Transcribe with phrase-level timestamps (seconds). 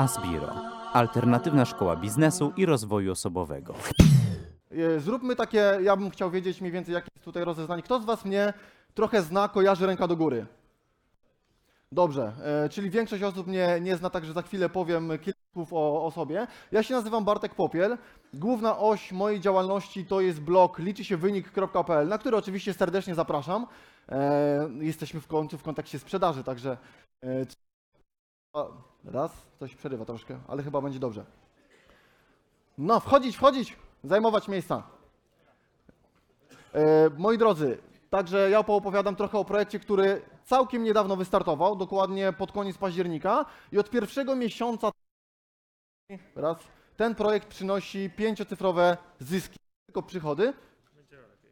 [0.00, 0.54] Asbiro.
[0.92, 3.74] Alternatywna szkoła biznesu i rozwoju osobowego.
[4.70, 7.82] E, Zróbmy takie, ja bym chciał wiedzieć mniej więcej, jakie jest tutaj rozeznanie.
[7.82, 8.52] Kto z Was mnie
[8.94, 10.46] trochę zna, kojarzy ręka do góry?
[11.92, 12.32] Dobrze,
[12.64, 16.10] e, czyli większość osób mnie nie zna, także za chwilę powiem kilka słów o, o
[16.10, 16.46] sobie.
[16.72, 17.98] Ja się nazywam Bartek Popiel.
[18.34, 23.66] Główna oś mojej działalności to jest blog liczy się wynik.pl, na który oczywiście serdecznie zapraszam.
[24.08, 26.76] E, jesteśmy w końcu w kontekście sprzedaży, także
[29.04, 31.24] raz, coś przerywa troszkę, ale chyba będzie dobrze.
[32.78, 34.82] No, wchodzić, wchodzić, zajmować miejsca.
[36.74, 37.78] E, moi drodzy,
[38.10, 43.78] także ja poopowiadam trochę o projekcie, który całkiem niedawno wystartował, dokładnie pod koniec października i
[43.78, 44.90] od pierwszego miesiąca
[46.36, 46.56] raz,
[46.96, 50.52] ten projekt przynosi pięciocyfrowe zyski, tylko przychody.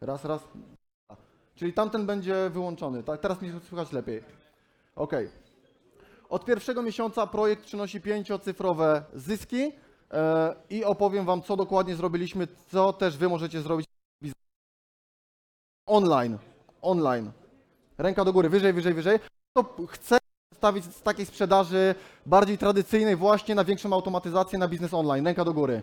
[0.00, 0.48] Raz, raz.
[1.54, 3.20] Czyli tamten będzie wyłączony, tak?
[3.20, 4.22] Teraz mnie słychać lepiej.
[4.96, 5.12] Ok.
[6.28, 9.72] Od pierwszego miesiąca projekt przynosi pięciocyfrowe zyski
[10.10, 13.86] e, i opowiem Wam, co dokładnie zrobiliśmy, co też Wy możecie zrobić
[15.86, 16.38] online.
[16.82, 17.30] Online.
[17.98, 19.18] Ręka do góry, wyżej, wyżej, wyżej.
[19.50, 20.18] Kto chce
[20.54, 21.94] stawić z takiej sprzedaży
[22.26, 25.24] bardziej tradycyjnej właśnie na większą automatyzację na biznes online?
[25.24, 25.82] Ręka do góry.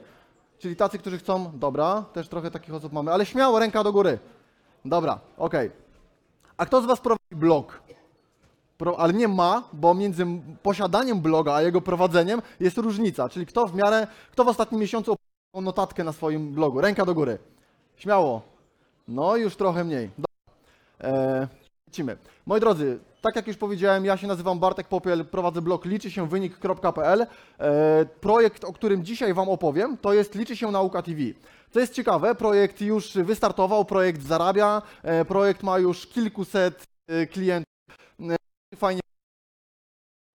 [0.60, 4.20] Czyli tacy, którzy chcą, dobra, też trochę takich osób mamy, ale śmiało, ręka do góry.
[4.86, 5.72] Dobra, okej.
[6.58, 7.82] A kto z Was prowadzi blog?
[8.78, 10.26] Pro, ale nie ma, bo między
[10.64, 13.30] posiadaniem bloga a jego prowadzeniem jest różnica.
[13.30, 16.82] Czyli kto w miarę, kto w ostatnim miesiącu opublikował notatkę na swoim blogu?
[16.82, 17.38] Ręka do góry.
[17.96, 18.42] Śmiało.
[19.08, 20.10] No już trochę mniej.
[20.18, 20.60] Dobra.
[21.02, 21.48] E,
[21.88, 22.18] lecimy.
[22.46, 26.28] Moi drodzy, tak jak już powiedziałem, ja się nazywam Bartek Popiel, prowadzę blog liczy się
[26.28, 27.26] wynik.pl.
[27.60, 31.22] E, projekt, o którym dzisiaj Wam opowiem, to jest Liczy się Nauka TV.
[31.72, 36.84] Co jest ciekawe, projekt już wystartował, projekt zarabia, e, projekt ma już kilkuset
[37.32, 37.66] klientów.
[38.76, 39.02] Fajnie.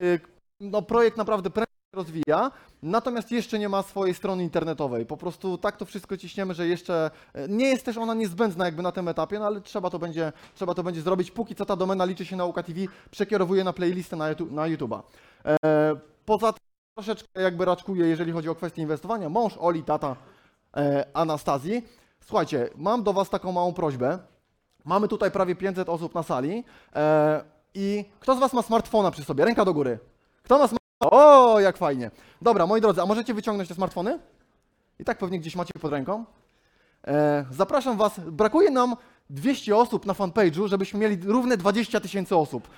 [0.02, 0.18] E,
[0.60, 2.50] no, projekt naprawdę prędko rozwija,
[2.82, 5.06] natomiast jeszcze nie ma swojej strony internetowej.
[5.06, 8.82] Po prostu tak to wszystko ciśniemy, że jeszcze e, nie jest też ona niezbędna jakby
[8.82, 11.30] na tym etapie, no ale trzeba to będzie, trzeba to będzie zrobić.
[11.30, 12.80] Póki co ta domena liczy się Nauka TV,
[13.10, 15.02] przekierowuje na playlistę na, YouTube, na YouTube'a.
[15.44, 15.58] E,
[16.24, 16.60] poza tym
[16.94, 19.28] troszeczkę jakby raczkuję, jeżeli chodzi o kwestię inwestowania.
[19.28, 20.16] Mąż Oli, tata
[20.76, 21.82] e, Anastazji.
[22.20, 24.18] Słuchajcie, mam do Was taką małą prośbę.
[24.84, 26.64] Mamy tutaj prawie 500 osób na sali
[26.94, 29.44] e, i kto z Was ma smartfona przy sobie?
[29.44, 29.98] Ręka do góry.
[30.42, 30.80] Kto ma smartfona?
[31.00, 32.10] O, jak fajnie.
[32.42, 34.18] Dobra, moi drodzy, a możecie wyciągnąć te smartfony?
[34.98, 36.24] I tak pewnie gdzieś macie pod ręką.
[37.06, 38.96] E, zapraszam Was, brakuje nam
[39.30, 42.68] 200 osób na fanpage'u, żebyśmy mieli równe 20 tysięcy osób.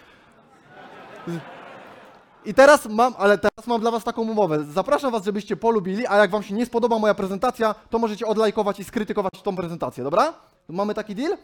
[2.44, 4.64] I teraz mam, ale teraz mam dla Was taką umowę.
[4.64, 8.80] Zapraszam Was, żebyście polubili, a jak Wam się nie spodoba moja prezentacja, to możecie odlajkować
[8.80, 10.32] i skrytykować tą prezentację, dobra?
[10.68, 11.36] Mamy taki deal?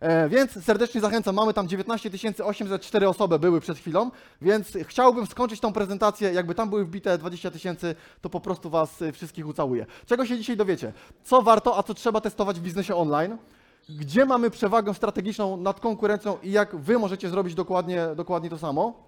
[0.00, 2.10] E, więc serdecznie zachęcam, mamy tam 19
[2.44, 4.10] 804 osoby były przed chwilą,
[4.42, 9.02] więc chciałbym skończyć tą prezentację, jakby tam były wbite 20 tysięcy, to po prostu Was
[9.02, 9.86] y, wszystkich ucałuję.
[10.06, 10.92] Czego się dzisiaj dowiecie?
[11.24, 13.36] Co warto, a co trzeba testować w biznesie online?
[13.88, 19.06] Gdzie mamy przewagę strategiczną nad konkurencją i jak Wy możecie zrobić dokładnie, dokładnie to samo?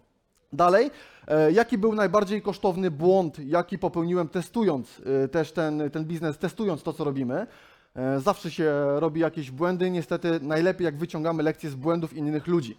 [0.53, 0.91] Dalej,
[1.27, 6.83] e, jaki był najbardziej kosztowny błąd, jaki popełniłem testując e, też ten, ten biznes, testując
[6.83, 7.47] to, co robimy?
[7.99, 12.77] E, Zawsze się robi jakieś błędy, niestety najlepiej jak wyciągamy lekcje z błędów innych ludzi.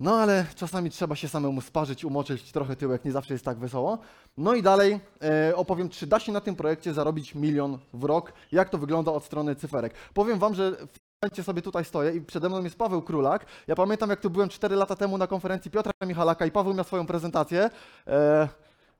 [0.00, 3.98] No ale czasami trzeba się samemu sparzyć, umoczyć trochę tyłek, nie zawsze jest tak wesoło.
[4.36, 8.32] No i dalej e, opowiem, czy da się na tym projekcie zarobić milion w rok,
[8.52, 9.94] jak to wygląda od strony cyferek.
[10.14, 13.46] Powiem Wam, że w momencie sobie tutaj stoję i przede mną jest Paweł Królak.
[13.66, 16.84] Ja pamiętam, jak tu byłem 4 lata temu na konferencji Piotra Michalaka i Paweł miał
[16.84, 17.70] swoją prezentację.
[18.06, 18.48] E,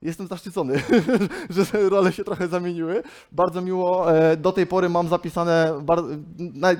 [0.03, 0.83] Jestem zaszczycony,
[1.51, 3.03] że role się trochę zamieniły.
[3.33, 4.17] Bardzo miło.
[4.17, 5.83] e, Do tej pory mam zapisane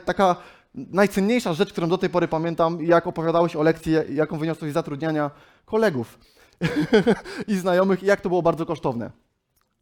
[0.05, 0.37] taka
[0.75, 5.31] najcenniejsza rzecz, którą do tej pory pamiętam, jak opowiadałeś o lekcji, jaką wyniosłeś z zatrudniania
[5.65, 6.19] kolegów
[7.49, 9.11] i znajomych i jak to było bardzo kosztowne.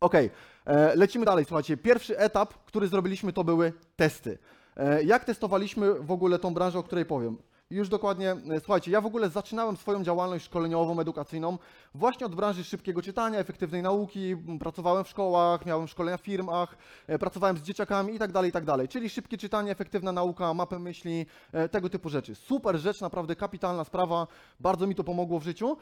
[0.00, 0.30] Okej,
[0.66, 1.44] e, lecimy dalej.
[1.44, 4.38] Słuchajcie, pierwszy etap, który zrobiliśmy, to były testy.
[4.76, 7.36] E, Jak testowaliśmy w ogóle tą branżę, o której powiem?
[7.70, 11.58] Już dokładnie, e, słuchajcie, ja w ogóle zaczynałem swoją działalność szkoleniową, edukacyjną
[11.94, 16.76] właśnie od branży szybkiego czytania, efektywnej nauki, pracowałem w szkołach, miałem szkolenia w firmach,
[17.06, 18.88] e, pracowałem z dzieciakami i tak dalej, i tak dalej.
[18.88, 22.34] Czyli szybkie czytanie, efektywna nauka, mapę myśli, e, tego typu rzeczy.
[22.34, 24.26] Super rzecz, naprawdę kapitalna sprawa,
[24.60, 25.76] bardzo mi to pomogło w życiu.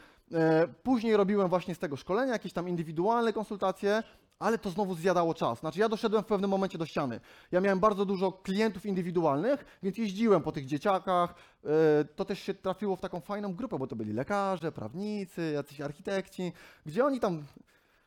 [0.82, 4.02] Później robiłem właśnie z tego szkolenia, jakieś tam indywidualne konsultacje,
[4.38, 5.60] ale to znowu zjadało czas.
[5.60, 7.20] Znaczy ja doszedłem w pewnym momencie do ściany.
[7.52, 11.34] Ja miałem bardzo dużo klientów indywidualnych, więc jeździłem po tych dzieciakach.
[11.64, 15.80] E, To też się trafiło w taką fajną grupę, bo to byli lekarze, prawnicy, jacyś
[15.80, 16.52] architekci,
[16.86, 17.44] gdzie oni tam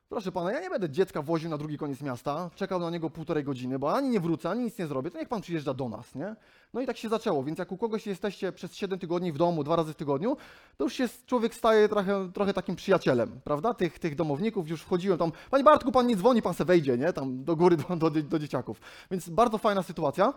[0.10, 3.44] Proszę pana, ja nie będę dziecka woził na drugi koniec miasta, czekał na niego półtorej
[3.44, 6.16] godziny, bo ani nie wrócę, ani nic nie zrobię, to niech pan przyjeżdża do nas,
[6.16, 6.36] nie?
[6.74, 9.64] No i tak się zaczęło, więc jak u kogoś jesteście przez 7 tygodni w domu,
[9.64, 10.38] dwa razy w tygodniu,
[10.78, 13.74] to już się człowiek staje trochę, trochę takim przyjacielem, prawda?
[13.74, 17.14] Tych, tych domowników już wchodziłem tam, panie Bartku, pan nie dzwoni, pan se wejdzie, nie?
[17.14, 18.82] Tam do góry, do, do, do dzieciaków.
[19.12, 20.34] Więc bardzo fajna sytuacja.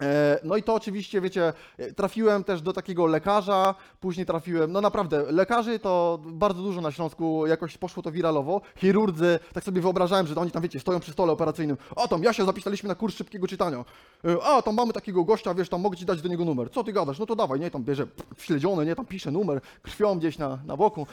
[0.00, 4.80] E, No i to oczywiście, wiecie, e, trafiłem też do takiego lekarza, później trafiłem, no
[4.80, 10.26] naprawdę, lekarzy to bardzo dużo na Śląsku, jakoś poszło to wiralowo, chirurdzy, tak sobie wyobrażałem,
[10.26, 13.14] że oni tam, wiecie, stoją przy stole operacyjnym, a tam ja się zapisaliśmy na kurs
[13.14, 13.84] szybkiego czytania,
[14.24, 16.84] E, a tam mamy takiego gościa, wiesz, tam mogę ci dać do niego numer, co
[16.84, 18.06] ty gadasz, no to dawaj, nie, tam bierze
[18.38, 21.06] śledziony, nie, tam pisze numer, krwią gdzieś na, na boku,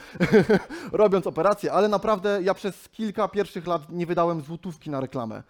[0.92, 5.42] robiąc operację, ale naprawdę ja przez kilka pierwszych lat nie wydałem złotówki na reklamę.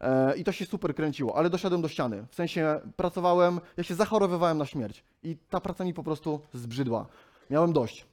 [0.00, 2.26] E, I to się super kręciło, ale doszedłem do ściany.
[2.30, 7.06] W sensie pracowałem, ja się zachorowywałem na śmierć i ta praca mi po prostu zbrzydła.
[7.50, 8.06] Miałem dość,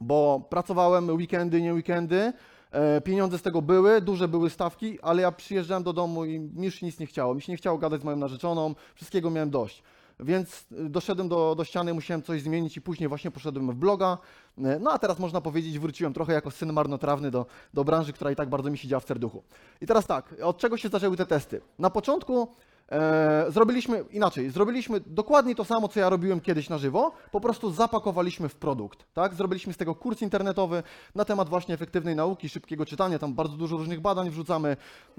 [0.00, 2.32] bo pracowałem weekendy, nie weekendy,
[2.70, 6.64] e, pieniądze z tego były, duże były stawki, ale ja przyjeżdżałem do domu i mi
[6.64, 7.34] już nic nie chciało.
[7.34, 9.82] Mi się nie chciało gadać z moją narzeczoną, wszystkiego miałem dość.
[10.20, 14.18] Więc y, doszedłem do, do ściany, musiałem coś zmienić i później właśnie poszedłem w bloga.
[14.58, 18.30] E, No a teraz można powiedzieć, wróciłem trochę jako syn marnotrawny do, do branży, która
[18.30, 19.42] i tak bardzo mi siedziała w serduchu.
[19.80, 21.60] I teraz tak, od czego się zaczęły te testy?
[21.78, 22.48] Na początku
[22.92, 27.70] e, zrobiliśmy inaczej, zrobiliśmy dokładnie to samo, co ja robiłem kiedyś na żywo, po prostu
[27.70, 29.34] zapakowaliśmy w produkt, tak?
[29.34, 30.82] Zrobiliśmy z tego kurs internetowy
[31.14, 34.76] na temat właśnie efektywnej nauki, szybkiego czytania, tam bardzo dużo różnych badań wrzucamy,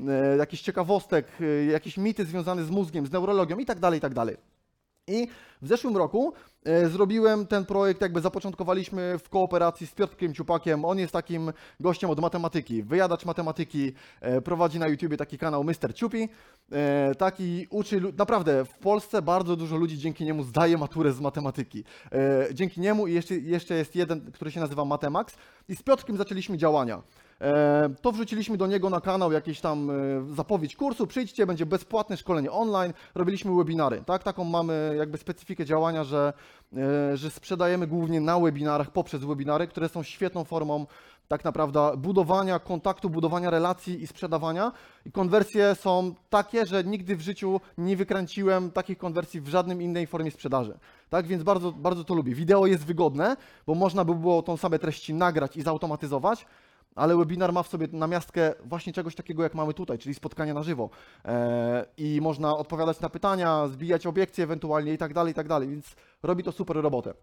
[0.07, 4.01] e, jakichś ciekawostek, e, jakieś mity związane z mózgiem, z neurologią i tak dalej, i
[4.01, 4.37] tak dalej.
[5.07, 5.27] I
[5.61, 6.33] w zeszłym roku
[6.65, 10.85] e, zrobiłem ten projekt, jakby zapoczątkowaliśmy w kooperacji z Piotrkiem Ciupakiem.
[10.85, 15.93] On jest takim gościem od matematyki, wyjadacz matematyki, e, prowadzi na YouTubie taki kanał Mr.
[15.93, 16.29] Ciupi.
[16.71, 21.83] E, taki uczy, naprawdę w Polsce bardzo dużo ludzi dzięki niemu zdaje maturę z matematyki.
[22.53, 25.35] Dzięki niemu i jeszcze, jeszcze jest jeden, który się nazywa Matemax.
[25.69, 27.01] I z Piotrkiem zaczęliśmy działania.
[27.41, 29.93] E, To wrzuciliśmy do niego na kanał jakieś tam e,
[30.35, 34.23] zapowiedź kursu, przyjdźcie, będzie bezpłatne szkolenie online, robiliśmy webinary, tak?
[34.23, 36.33] Taką mamy jakby specyfikę działania, że,
[36.77, 40.85] e, że sprzedajemy głównie na webinarach, poprzez webinary, które są świetną formą
[41.27, 44.71] tak naprawdę budowania kontaktu, budowania relacji i sprzedawania.
[45.05, 50.07] I konwersje są takie, że nigdy w życiu nie wykręciłem takich konwersji w żadnym innej
[50.07, 50.77] formie sprzedaży.
[51.09, 52.35] Tak więc bardzo, bardzo to lubię.
[52.35, 53.37] Wideo jest wygodne,
[53.67, 56.45] bo można by było tą same treści nagrać i zautomatyzować,
[56.97, 60.63] ale webinar ma w sobie namiastkę właśnie czegoś takiego, jak mamy tutaj, czyli spotkania na
[60.63, 60.89] żywo.
[61.25, 65.69] E, I można odpowiadać na pytania, zbijać obiekcje ewentualnie i tak dalej, i tak dalej,
[65.69, 67.13] więc robi to super robotę.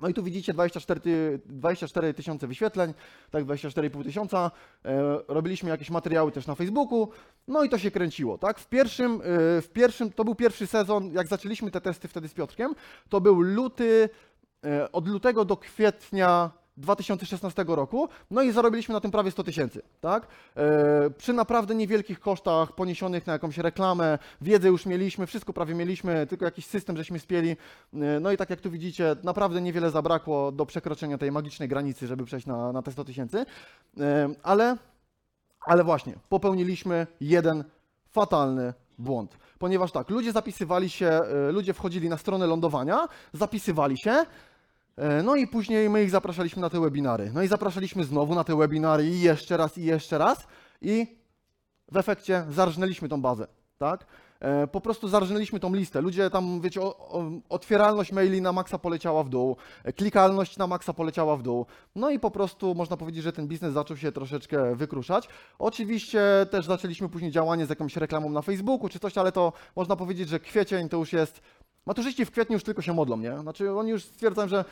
[0.00, 2.94] No i tu widzicie 24 ty- 24 tysiące wyświetleń,
[3.30, 4.50] tak 24,5 tysiąca.
[4.84, 7.08] E, robiliśmy jakieś materiały też na Facebooku,
[7.48, 8.58] no i to się kręciło, tak?
[8.58, 9.18] W pierwszym, e,
[9.62, 12.74] w pierwszym, to był pierwszy sezon, jak zaczęliśmy te testy wtedy z Piotrkiem,
[13.08, 14.08] to był luty,
[14.92, 20.26] od lutego do kwietnia 2016 roku, no i zarobiliśmy na tym prawie 100 tysięcy, tak?
[20.56, 26.26] E, przy naprawdę niewielkich kosztach poniesionych na jakąś reklamę, wiedzę już mieliśmy, wszystko prawie mieliśmy,
[26.26, 27.56] tylko jakiś system żeśmy spieli, e,
[28.20, 32.24] no i tak jak tu widzicie, naprawdę niewiele zabrakło do przekroczenia tej magicznej granicy, żeby
[32.24, 33.46] przejść na, na te 100 tysięcy,
[33.98, 34.76] E, ale,
[35.66, 37.64] ale właśnie, popełniliśmy jeden
[38.10, 44.26] fatalny błąd, ponieważ tak, ludzie zapisywali się, e, ludzie wchodzili na stronę lądowania, zapisywali się,
[45.24, 47.30] No i później my ich zapraszaliśmy na te webinary.
[47.34, 50.46] No i zapraszaliśmy znowu na te webinary i jeszcze raz, i jeszcze raz.
[50.82, 51.16] I
[51.92, 53.46] w efekcie zarżnęliśmy tą bazę,
[53.78, 54.06] tak?
[54.40, 56.00] E, Po prostu zarżnęliśmy tą listę.
[56.00, 56.80] Ludzie tam, wiecie,
[57.48, 61.66] otwieralność maili na maksa poleciała w dół, e, klikalność na maksa poleciała w dół.
[61.94, 65.28] No i po prostu można powiedzieć, że ten biznes zaczął się troszeczkę wykruszać.
[65.58, 69.96] Oczywiście też zaczęliśmy później działanie z jakąś reklamą na Facebooku czy coś, ale to można
[69.96, 71.40] powiedzieć, że kwiecień to już jest
[71.86, 73.38] Maturzyści w kwietniu już tylko się modlą, nie?
[73.38, 74.64] Znaczy oni już stwierdzają, że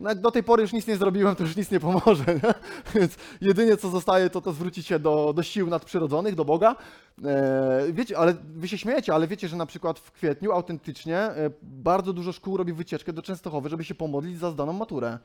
[0.00, 2.54] no do tej pory już nic nie zrobiłem, to już nic nie pomoże, nie?
[2.94, 6.76] Więc jedynie co zostaje, to to zwrócić się do, do sił nadprzyrodzonych, do Boga.
[7.24, 11.50] E, wiecie, ale wy się śmiejecie, ale wiecie, że na przykład w kwietniu autentycznie e,
[11.62, 15.18] bardzo dużo szkół robi wycieczkę do Częstochowy, żeby się pomodlić za zdaną maturę.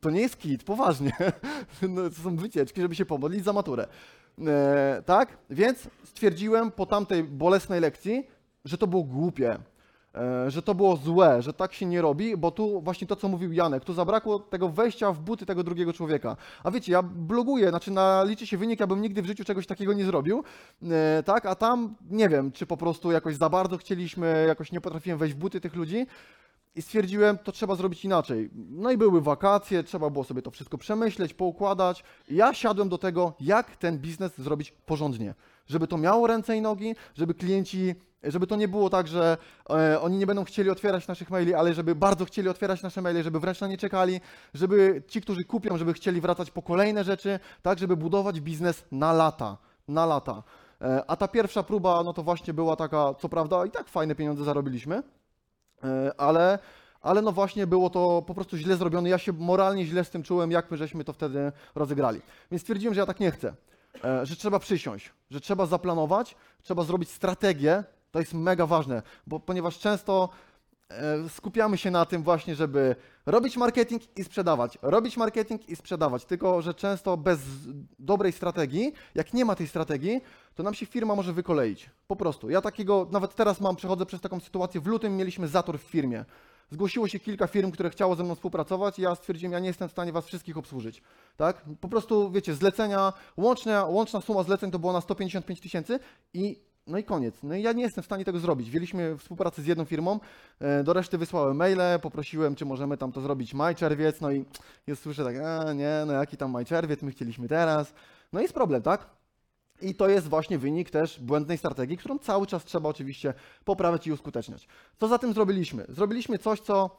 [0.00, 1.12] To nie jest kit, poważnie.
[1.88, 3.86] No, to są wycieczki, żeby się pomodlić za maturę.
[4.46, 5.38] E, tak?
[5.50, 8.26] Więc stwierdziłem po tamtej bolesnej lekcji,
[8.64, 9.58] że to było głupie
[10.48, 13.52] że to było złe, że tak się nie robi, bo tu właśnie to, co mówił
[13.52, 16.36] Janek, tu zabrakło tego wejścia w buty tego drugiego człowieka.
[16.64, 19.66] A wiecie, ja bloguję, znaczy na, liczy się wynik, ja bym nigdy w życiu czegoś
[19.66, 20.44] takiego nie zrobił,
[20.82, 24.80] e, tak, a tam nie wiem, czy po prostu jakoś za bardzo chcieliśmy, jakoś nie
[24.80, 26.06] potrafiłem wejść w buty tych ludzi,
[26.76, 28.50] i stwierdziłem, to trzeba zrobić inaczej.
[28.54, 32.04] No i były wakacje, trzeba było sobie to wszystko przemyśleć, poukładać.
[32.28, 35.34] Ja siadłem do tego, jak ten biznes zrobić porządnie.
[35.66, 37.94] żeby to miało ręce i nogi, żeby klienci,
[38.26, 39.36] żeby to nie było tak, że
[39.70, 43.22] e, oni nie będą chcieli otwierać naszych maili, ale żeby bardzo chcieli otwierać nasze maile,
[43.22, 44.20] żeby wręcz na nie czekali,
[44.54, 49.12] żeby ci, którzy kupią, żeby chcieli wracać po kolejne rzeczy, tak, żeby budować biznes na
[49.12, 49.56] lata,
[49.88, 50.42] na lata.
[50.80, 54.14] E, a ta pierwsza próba, no to właśnie była taka, co prawda i tak fajne
[54.14, 55.02] pieniądze zarobiliśmy,
[55.84, 56.58] e, ale,
[57.00, 59.08] ale no właśnie było to po prostu źle zrobione.
[59.08, 62.20] Ja się moralnie źle z tym czułem, jak my żeśmy to wtedy rozegrali.
[62.50, 63.54] Więc stwierdziłem, że ja tak nie chcę,
[64.04, 67.84] e, że trzeba przysiąść, że trzeba zaplanować, trzeba zrobić strategię.
[68.14, 70.28] To jest mega ważne, bo ponieważ często
[70.90, 76.24] e, skupiamy się na tym właśnie, żeby robić marketing i sprzedawać, robić marketing i sprzedawać,
[76.24, 77.40] tylko że często bez
[77.98, 80.20] dobrej strategii, jak nie ma tej strategii,
[80.54, 81.90] to nam się firma może wykoleić.
[82.06, 82.50] Po prostu.
[82.50, 86.24] Ja takiego, nawet teraz mam, przechodzę przez taką sytuację, w lutym mieliśmy zator w firmie.
[86.70, 89.88] Zgłosiło się kilka firm, które chciało ze mną współpracować i ja stwierdziłem, ja nie jestem
[89.88, 91.02] w stanie was wszystkich obsłużyć.
[91.36, 91.64] Tak?
[91.80, 95.98] Po prostu, wiecie, zlecenia, łączna, łączna suma zleceń to było na 155 tysięcy
[96.34, 97.34] i no i koniec.
[97.42, 98.70] No i ja nie jestem w stanie tego zrobić.
[98.70, 100.20] Wzięliśmy współpracę z jedną firmą,
[100.60, 104.44] e, do reszty wysłałem maile, poprosiłem, czy możemy tam to zrobić maj, czerwiec, no i
[104.86, 107.94] jest słyszę tak, a nie, no jaki tam maj, czerwiec, my chcieliśmy teraz.
[108.32, 109.06] No jest problem, tak?
[109.82, 114.12] I to jest właśnie wynik też błędnej strategii, którą cały czas trzeba oczywiście poprawiać i
[114.12, 114.68] uskuteczniać.
[115.00, 115.86] Co za tym zrobiliśmy?
[115.88, 116.96] Zrobiliśmy coś, co.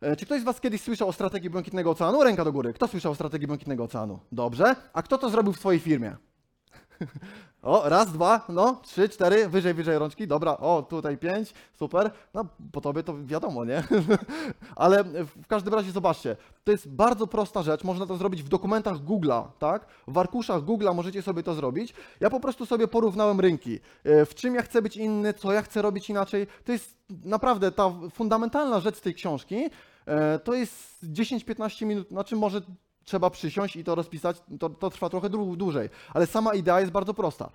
[0.00, 2.24] e, Czy ktoś z Was kiedyś słyszał o strategii Błękitnego Oceanu?
[2.24, 2.72] Ręka do góry.
[2.72, 4.18] Kto słyszał o strategii Błękitnego Oceanu?
[4.32, 4.76] Dobrze.
[4.92, 6.16] A kto to zrobił w swojej firmie?
[7.64, 12.10] O, raz, dwa, no, trzy, cztery, wyżej, wyżej rączki, dobra, o, tutaj pięć, super.
[12.34, 13.82] No, po tobie to wiadomo, nie?
[14.76, 15.04] Ale
[15.42, 19.44] w każdym razie zobaczcie, to jest bardzo prosta rzecz, można to zrobić w dokumentach Google'a,
[19.58, 19.86] tak?
[20.08, 21.94] W arkuszach Google'a możecie sobie to zrobić.
[22.20, 25.62] Ja po prostu sobie porównałem rynki, e, w czym ja chcę być inny, co ja
[25.62, 26.46] chcę robić inaczej.
[26.64, 29.70] To jest naprawdę ta fundamentalna rzecz z tej książki,
[30.06, 32.60] e, to jest 10-15 minut, znaczy może
[33.04, 36.92] trzeba przysiąść i to rozpisać, to, to trwa trochę dłu- dłużej, ale sama idea jest
[36.92, 37.50] bardzo prosta.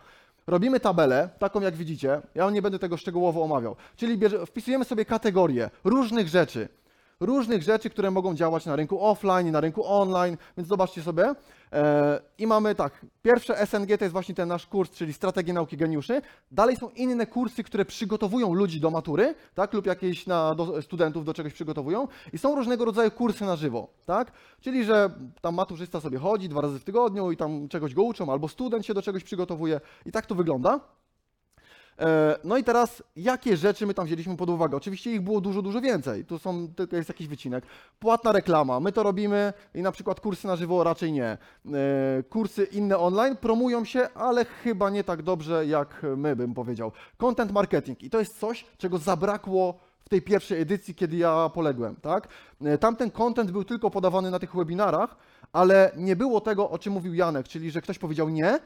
[0.47, 5.05] Robimy tabelę, taką jak widzicie, ja nie będę tego szczegółowo omawiał, czyli bierze, wpisujemy sobie
[5.05, 6.69] kategorie różnych rzeczy,
[7.19, 11.35] różnych rzeczy, które mogą działać na rynku offline, na rynku online, więc zobaczcie sobie.
[11.73, 15.77] E, I mamy tak, pierwsze SNG to jest właśnie ten nasz kurs, czyli Strategia Nauki
[15.77, 16.21] Geniuszy.
[16.51, 21.25] Dalej są inne kursy, które przygotowują ludzi do matury, tak, lub jakieś na, do, studentów
[21.25, 22.07] do czegoś przygotowują.
[22.33, 25.09] I są różnego rodzaju kursy na żywo, tak, czyli że
[25.41, 28.85] tam maturzysta sobie chodzi dwa razy w tygodniu i tam czegoś go uczą, albo student
[28.85, 30.79] się do czegoś przygotowuje i tak to wygląda.
[31.99, 34.77] E, No i teraz, jakie rzeczy my tam wzięliśmy pod uwagę?
[34.77, 36.25] Oczywiście ich było dużo, dużo więcej.
[36.25, 37.65] Tu są, tylko jest jakiś wycinek.
[37.99, 41.25] Płatna reklama, my to robimy i na przykład kursy na żywo raczej nie.
[41.27, 41.37] E,
[42.29, 46.91] Kursy inne online promują się, ale chyba nie tak dobrze, jak my bym powiedział.
[47.17, 51.95] Content marketing i to jest coś, czego zabrakło w tej pierwszej edycji, kiedy ja poległem,
[51.95, 52.27] tak?
[52.61, 55.15] E, Tamten content był tylko podawany na tych webinarach,
[55.53, 58.59] ale nie było tego, o czym mówił Janek, czyli że ktoś powiedział nie,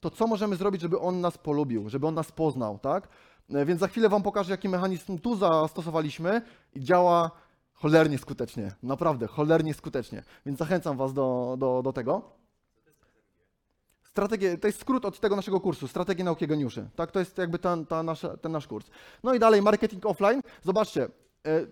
[0.00, 3.08] to co możemy zrobić, żeby on nas polubił, żeby on nas poznał, tak?
[3.54, 6.42] E, Więc za chwilę Wam pokażę, jaki mechanizm tu zastosowaliśmy
[6.74, 7.30] i działa
[7.72, 10.22] cholernie skutecznie, naprawdę cholernie skutecznie.
[10.46, 12.22] Więc zachęcam Was do, do, do tego.
[14.02, 16.88] Strategie, to jest skrót od tego naszego kursu, Strategia Nauki Geniuszy.
[16.96, 18.86] Tak, to jest jakby ten, ta nasza, ten nasz kurs.
[19.22, 20.40] No i dalej, marketing offline.
[20.62, 21.08] Zobaczcie,
[21.46, 21.66] e,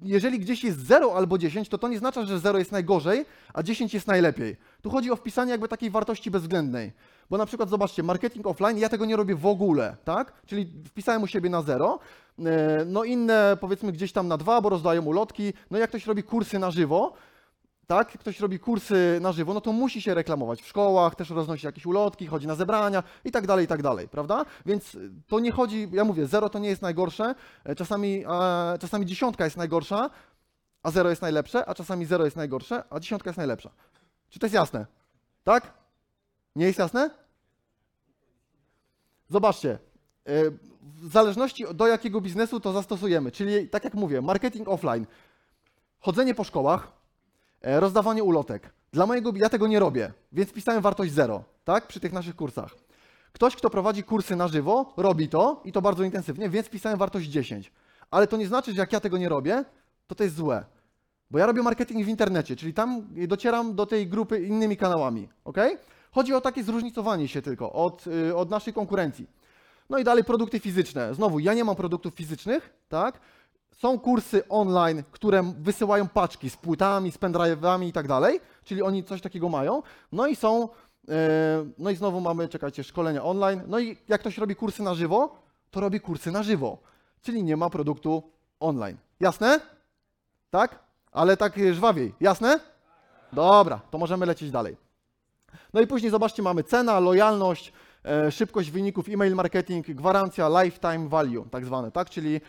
[0.00, 3.62] jeżeli gdzieś jest 0 albo 10, to to nie znaczy, że 0 jest najgorzej, a
[3.62, 4.56] 10 jest najlepiej.
[4.82, 6.92] Tu chodzi o wpisanie jakby takiej wartości bezwzględnej.
[7.30, 10.32] Bo na przykład zobaczcie, marketing offline, ja tego nie robię w ogóle, tak?
[10.46, 11.98] Czyli wpisałem u siebie na 0,
[12.38, 15.52] e, no inne powiedzmy gdzieś tam na 2, bo rozdają ulotki.
[15.70, 17.12] No jak ktoś robi kursy na żywo,
[17.86, 21.66] tak, ktoś robi kursy na żywo, no to musi się reklamować w szkołach, też roznosi
[21.66, 24.44] jakieś ulotki, chodzi na zebrania i tak dalej, i tak dalej, prawda?
[24.66, 29.06] Więc to nie chodzi, ja mówię, zero to nie jest najgorsze, e, czasami, e, czasami
[29.06, 30.10] dziesiątka jest najgorsza,
[30.82, 33.70] a zero jest najlepsze, a czasami zero jest najgorsze, a dziesiątka jest najlepsza.
[34.28, 34.86] Czy to jest jasne?
[35.44, 35.72] Tak?
[36.56, 37.10] Nie jest jasne?
[39.28, 40.50] Zobaczcie, e,
[40.82, 45.06] w zależności do jakiego biznesu to zastosujemy, czyli tak jak mówię, marketing offline,
[46.00, 46.96] chodzenie po szkołach,
[47.66, 48.72] E, rozdawanie ulotek.
[48.92, 52.74] Dla mojego, ja tego nie robię, więc pisałem wartość 0, tak, przy tych naszych kursach.
[53.32, 57.28] Ktoś, kto prowadzi kursy na żywo, robi to i to bardzo intensywnie, więc pisałem wartość
[57.28, 57.72] 10.
[58.10, 59.64] Ale to nie znaczy, że jak ja tego nie robię,
[60.06, 60.64] to to jest złe.
[61.30, 65.58] Bo ja robię marketing w internecie, czyli tam docieram do tej grupy innymi kanałami, ok?
[66.16, 69.26] Chodzi o takie zróżnicowanie się tylko od, y, od naszej konkurencji.
[69.90, 71.14] No i dalej produkty fizyczne.
[71.14, 73.20] Znowu, ja nie mam produktów fizycznych, tak?
[73.72, 79.04] Są kursy online, które wysyłają paczki z płytami, z pendrive'ami i tak dalej, czyli oni
[79.04, 79.82] coś takiego mają.
[80.12, 80.68] No i są,
[81.08, 83.62] e, no i znowu mamy, czekajcie, szkolenia online.
[83.66, 85.36] No i jak ktoś robi kursy na żywo,
[85.70, 86.78] to robi kursy na żywo,
[87.22, 88.22] czyli nie ma produktu
[88.60, 88.96] online.
[89.20, 89.60] Jasne?
[90.50, 90.78] Tak?
[91.12, 92.14] Ale tak żwawiej.
[92.20, 92.60] Jasne?
[93.32, 94.85] Dobra, to możemy lecieć dalej.
[95.76, 97.72] No i później zobaczcie, mamy cena, lojalność,
[98.04, 102.10] e, szybkość wyników, email marketing, gwarancja, lifetime value, tak zwane, tak?
[102.10, 102.40] Czyli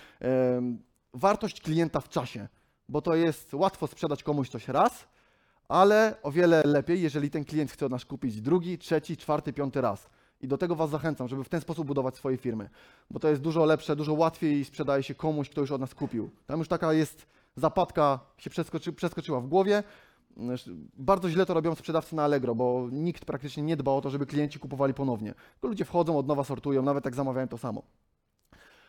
[1.14, 2.48] wartość klienta w czasie,
[2.90, 5.08] bo to jest łatwo sprzedać komuś coś raz,
[5.68, 9.82] ale o wiele lepiej, jeżeli ten klient chce od nas kupić drugi, trzeci, czwarty, piąty
[9.82, 10.10] raz.
[10.42, 12.70] I do tego Was zachęcam, żeby w ten sposób budować swoje firmy,
[13.12, 16.30] bo to jest dużo lepsze, dużo łatwiej sprzedaje się komuś, kto już od nas kupił.
[16.46, 19.84] Tam już taka jest zapadka, się przeskoczy, przeskoczyła w głowie.
[20.94, 24.26] Bardzo źle to robią sprzedawcy na Allegro, bo nikt praktycznie nie dba o to, żeby
[24.26, 25.34] klienci kupowali ponownie.
[25.54, 27.84] Tylko ludzie wchodzą, od nowa sortują, nawet jak zamawiają to samo.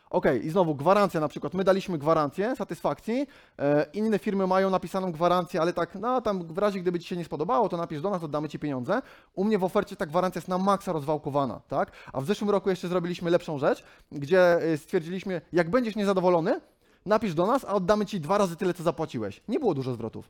[0.09, 1.53] Ok, i znowu gwarancja na przykład.
[1.53, 3.27] My daliśmy gwarancję satysfakcji,
[3.59, 7.17] e, inne firmy mają napisaną gwarancję, ale tak, no tam w razie gdyby Ci się
[7.17, 9.01] nie spodobało, to napisz do nas, oddamy Ci pieniądze.
[9.33, 11.91] U mnie w ofercie ta gwarancja jest na maksa rozwałkowana, tak?
[12.13, 16.61] A w zeszłym roku jeszcze zrobiliśmy lepszą rzecz, gdzie e, stwierdziliśmy, jak będziesz niezadowolony,
[17.05, 19.41] napisz do nas, a oddamy Ci dwa razy tyle, co zapłaciłeś.
[19.47, 20.29] Nie było dużo zwrotów.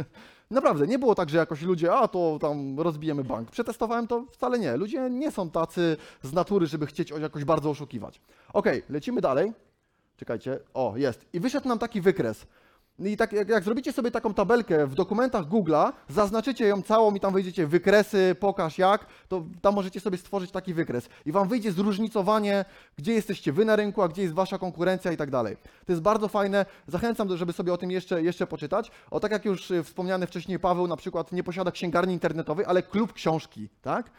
[0.50, 3.50] Naprawdę, nie było tak, że jakoś ludzie, a to tam rozbijemy bank.
[3.50, 4.76] Przetestowałem to wcale nie.
[4.76, 8.20] Ludzie nie są tacy z natury, żeby chcieć jakoś bardzo oszukiwać.
[8.52, 9.52] Ok, lecimy dalej.
[10.16, 10.58] Czekajcie.
[10.74, 11.26] O, jest.
[11.32, 12.46] I wyszedł nam taki wykres.
[13.00, 17.20] I tak jak, jak zrobicie sobie taką tabelkę w dokumentach Google'a, zaznaczycie ją całą i
[17.20, 21.08] tam wejdziecie wykresy, pokaż jak, to tam możecie sobie stworzyć taki wykres.
[21.26, 22.64] I wam wyjdzie zróżnicowanie,
[22.98, 25.56] gdzie jesteście wy na rynku, a gdzie jest wasza konkurencja i tak dalej.
[25.86, 26.66] To jest bardzo fajne.
[26.86, 28.90] Zachęcam, żeby sobie o tym jeszcze, jeszcze poczytać.
[29.10, 32.82] O tak jak już y, wspomniany wcześniej Paweł na przykład nie posiada księgarni internetowej, ale
[32.82, 34.10] klub książki, tak?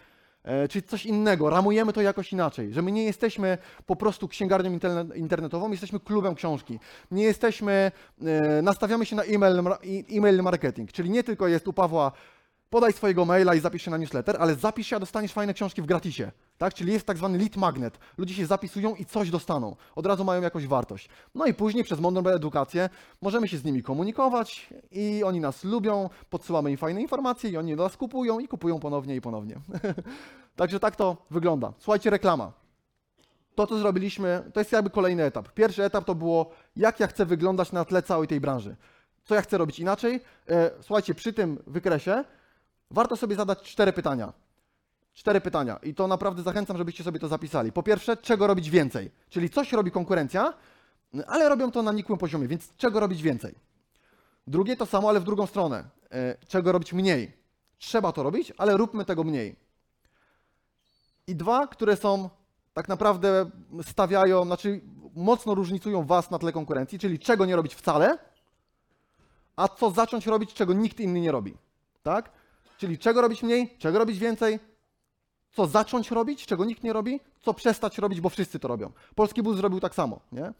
[0.43, 4.71] E, Czyli coś innego, ramujemy to jakoś inaczej, że my nie jesteśmy po prostu księgarnią
[4.71, 6.79] interne- internetową, jesteśmy klubem książki.
[7.11, 7.91] Nie jesteśmy,
[8.25, 9.61] e, nastawiamy się na e-mail,
[10.17, 12.11] e-mail marketing, czyli nie tylko jest u Pawła
[12.71, 15.81] podaj swojego maila i zapisz się na newsletter, ale zapisz się, a dostaniesz fajne książki
[15.81, 16.73] w gratisie, tak?
[16.73, 17.99] Czyli jest tak zwany lead magnet.
[18.17, 19.75] Ludzie się zapisują i coś dostaną.
[19.95, 21.09] Od razu mają jakąś wartość.
[21.35, 22.89] No i później przez mądrą edukację
[23.21, 27.75] możemy się z nimi komunikować i oni nas lubią, podsyłamy im fajne informacje i oni
[27.75, 29.55] nas kupują i kupują ponownie i ponownie.
[30.55, 31.73] Także tak to wygląda.
[31.77, 32.51] Słuchajcie, reklama.
[33.55, 35.49] To, co zrobiliśmy, to jest jakby kolejny etap.
[35.49, 38.75] Pierwszy etap to było, jak ja chcę wyglądać na tle całej tej branży.
[39.23, 40.19] Co ja chcę robić inaczej?
[40.49, 42.23] E, Słuchajcie, przy tym wykresie
[42.91, 44.33] warto sobie zadać cztery pytania.
[45.13, 45.79] Cztery pytania.
[45.83, 47.71] I to naprawdę zachęcam, żebyście sobie to zapisali.
[47.71, 49.11] Po pierwsze, czego robić więcej?
[49.29, 50.53] Czyli coś robi konkurencja,
[51.27, 53.55] ale robią to na nikłym poziomie, więc czego robić więcej?
[54.47, 55.83] Drugie to samo, ale w drugą stronę.
[56.11, 57.31] E, Czego robić mniej?
[57.77, 59.55] Trzeba to robić, ale róbmy tego mniej.
[61.27, 62.29] I dwa, które są
[62.73, 63.49] tak naprawdę
[63.83, 64.81] stawiają, znaczy
[65.15, 68.17] mocno różnicują Was na tle konkurencji, czyli czego nie robić wcale,
[69.55, 71.57] a co zacząć robić, czego nikt inny nie robi.
[72.03, 72.31] Tak?
[72.81, 74.59] Czyli czego robić mniej, czego robić więcej,
[75.51, 78.91] co zacząć robić, czego nikt nie robi, co przestać robić, bo wszyscy to robią.
[79.15, 80.19] Polski bus zrobił tak samo.
[80.31, 80.53] Nie?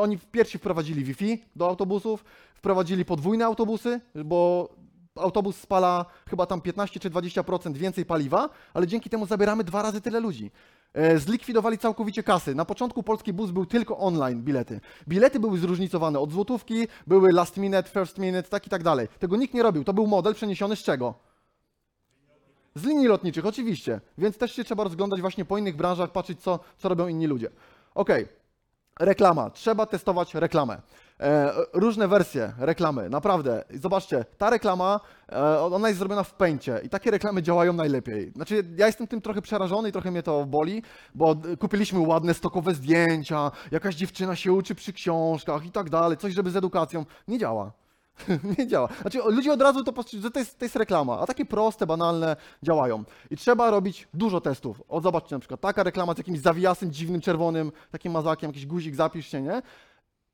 [0.00, 4.68] Oni pierwsi wprowadzili Wi-Fi do autobusów, wprowadzili podwójne autobusy, bo
[5.16, 10.00] autobus spala chyba tam 15 czy 20% więcej paliwa, ale dzięki temu zabieramy dwa razy
[10.00, 10.50] tyle ludzi.
[10.92, 12.54] E, Zlikwidowali całkowicie kasy.
[12.54, 14.80] Na początku polski bus był tylko online bilety.
[15.08, 19.08] Bilety były zróżnicowane od złotówki, były last minute, first minute, tak i tak dalej.
[19.18, 19.84] Tego nikt nie robił.
[19.84, 21.33] To był model przeniesiony z czego?
[22.74, 24.00] Z linii lotniczych, oczywiście.
[24.18, 27.50] Więc też się trzeba rozglądać właśnie po innych branżach, patrzeć, co, co robią inni ludzie.
[27.94, 28.28] Okej.
[29.00, 29.50] Reklama.
[29.50, 30.80] Trzeba testować reklamę.
[31.20, 33.64] E, różne wersje reklamy, naprawdę.
[33.74, 35.00] Zobaczcie, ta reklama,
[35.32, 38.32] e, ona jest zrobiona w pęcie i takie reklamy działają najlepiej.
[38.36, 40.82] Znaczy, ja jestem tym trochę przerażony i trochę mnie to boli,
[41.14, 46.34] bo kupiliśmy ładne stokowe zdjęcia, jakaś dziewczyna się uczy przy książkach i tak dalej, coś,
[46.34, 47.04] żeby z edukacją.
[47.28, 47.72] Nie działa.
[48.58, 48.88] nie działa.
[49.00, 51.86] Znaczy, ludzie od razu to postrzegają, że to jest, to jest reklama, a takie proste,
[51.86, 53.04] banalne działają.
[53.30, 54.82] I trzeba robić dużo testów.
[54.88, 58.94] O, zobaczcie na przykład, taka reklama z jakimś zawijasem dziwnym, czerwonym, takim mazakiem, jakiś guzik,
[58.94, 59.62] zapisz się, nie?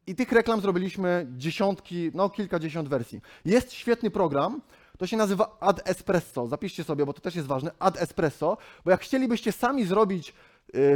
[0.07, 3.21] I tych reklam zrobiliśmy dziesiątki, no kilkadziesiąt wersji.
[3.45, 4.61] Jest świetny program,
[4.99, 6.47] to się nazywa Ad Espresso.
[6.47, 7.71] Zapiszcie sobie, bo to też jest ważne.
[7.79, 10.35] Ad Espresso, bo jak chcielibyście sami zrobić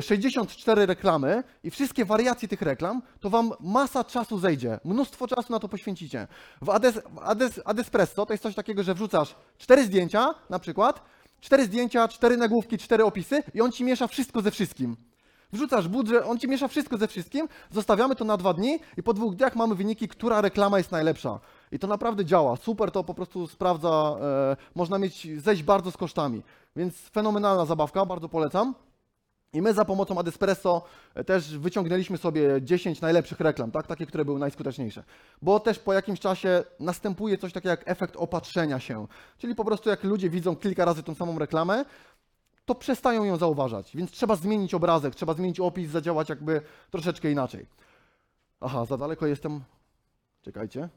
[0.00, 4.78] 64 reklamy i wszystkie wariacje tych reklam, to wam masa czasu zejdzie.
[4.84, 6.26] Mnóstwo czasu na to poświęcicie.
[6.62, 10.58] W Ades, w Ades, Ad Espresso to jest coś takiego, że wrzucasz cztery zdjęcia na
[10.58, 11.02] przykład,
[11.40, 14.96] cztery zdjęcia, cztery nagłówki, cztery opisy i on ci miesza wszystko ze wszystkim.
[15.52, 19.14] Wrzucasz budżet, on ci miesza wszystko ze wszystkim, zostawiamy to na dwa dni i po
[19.14, 21.40] dwóch dniach mamy wyniki, która reklama jest najlepsza.
[21.72, 22.56] I to naprawdę działa.
[22.56, 26.42] Super to po prostu sprawdza, e, można mieć, zejść bardzo z kosztami.
[26.76, 28.74] Więc fenomenalna zabawka, bardzo polecam.
[29.54, 30.82] I my za pomocą Adespresso
[31.14, 33.86] e, też wyciągnęliśmy sobie 10 najlepszych reklam, tak?
[33.86, 35.04] takie, które były najskuteczniejsze.
[35.42, 39.06] Bo też po jakimś czasie następuje coś takiego jak efekt opatrzenia się.
[39.38, 41.84] Czyli po prostu jak ludzie widzą kilka razy tą samą reklamę,
[42.64, 43.96] to przestają ją zauważać.
[43.96, 47.66] Więc trzeba zmienić obrazek, trzeba zmienić opis, zadziałać jakby troszeczkę inaczej.
[48.60, 49.60] Aha, za daleko jestem.
[50.42, 50.88] Czekajcie.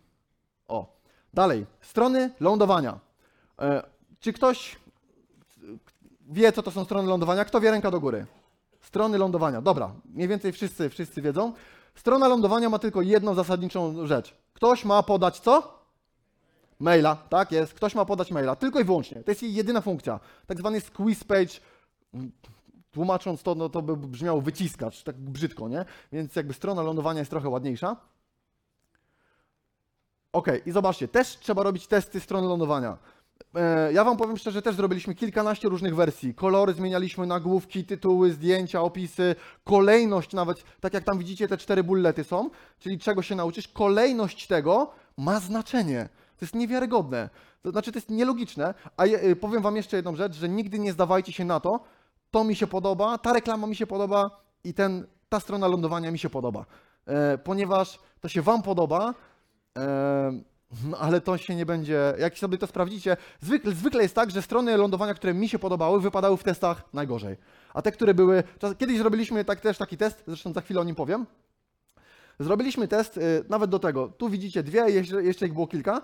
[0.68, 0.98] O,
[1.34, 1.66] dalej.
[1.82, 3.00] Strony lądowania.
[3.60, 3.84] E,
[4.20, 4.76] czy ktoś
[6.30, 7.46] wie, co to są strony lądowania?
[7.46, 8.26] Kto wie, ręka do góry.
[8.88, 9.62] Strony lądowania.
[9.62, 11.54] Dobra, mniej więcej wszyscy, wszyscy wiedzą.
[11.96, 14.36] Strona lądowania ma tylko jedną zasadniczą rzecz.
[14.54, 15.80] Ktoś ma podać co?
[16.80, 17.74] Maila, tak jest.
[17.74, 19.24] Ktoś ma podać maila, tylko i wyłącznie.
[19.24, 20.20] To jest jej jedyna funkcja.
[20.46, 21.54] Tak zwany squeeze page.
[22.92, 25.86] Tłumacząc to, no to by brzmiało wyciskacz, tak brzydko, nie?
[26.12, 27.96] Więc jakby strona lądowania jest trochę ładniejsza.
[30.34, 32.98] Ok, i zobaczcie, też trzeba robić testy strony lądowania.
[33.56, 36.34] E, Ja Wam powiem szczerze, też zrobiliśmy kilkanaście różnych wersji.
[36.34, 42.24] Kolory zmienialiśmy, nagłówki, tytuły, zdjęcia, opisy, kolejność nawet, tak jak tam widzicie, te cztery bullety
[42.24, 46.10] są, czyli czego się nauczysz, kolejność tego ma znaczenie.
[46.38, 47.30] To jest niewiarygodne.
[47.62, 48.74] To znaczy, to jest nielogiczne.
[48.98, 51.80] A je, y, powiem Wam jeszcze jedną rzecz, że nigdy nie zdawajcie się na to,
[52.32, 56.20] to mi się podoba, ta reklama mi się podoba i ten, ta strona lądowania mi
[56.20, 56.66] się podoba.
[57.06, 59.14] E, ponieważ to się Wam podoba,
[59.78, 60.42] e,
[60.86, 62.14] no ale to się nie będzie.
[62.20, 66.02] Jak sobie to sprawdzicie, zwykle, zwykle jest tak, że strony lądowania, które mi się podobały,
[66.02, 67.38] wypadały w testach najgorzej.
[67.74, 68.44] A te, które były.
[68.78, 71.26] Kiedyś zrobiliśmy tak, też taki test, zresztą za chwilę o nim powiem.
[72.40, 74.08] Zrobiliśmy test y, nawet do tego.
[74.08, 76.02] Tu widzicie dwie, jeszcze, jeszcze ich było kilka.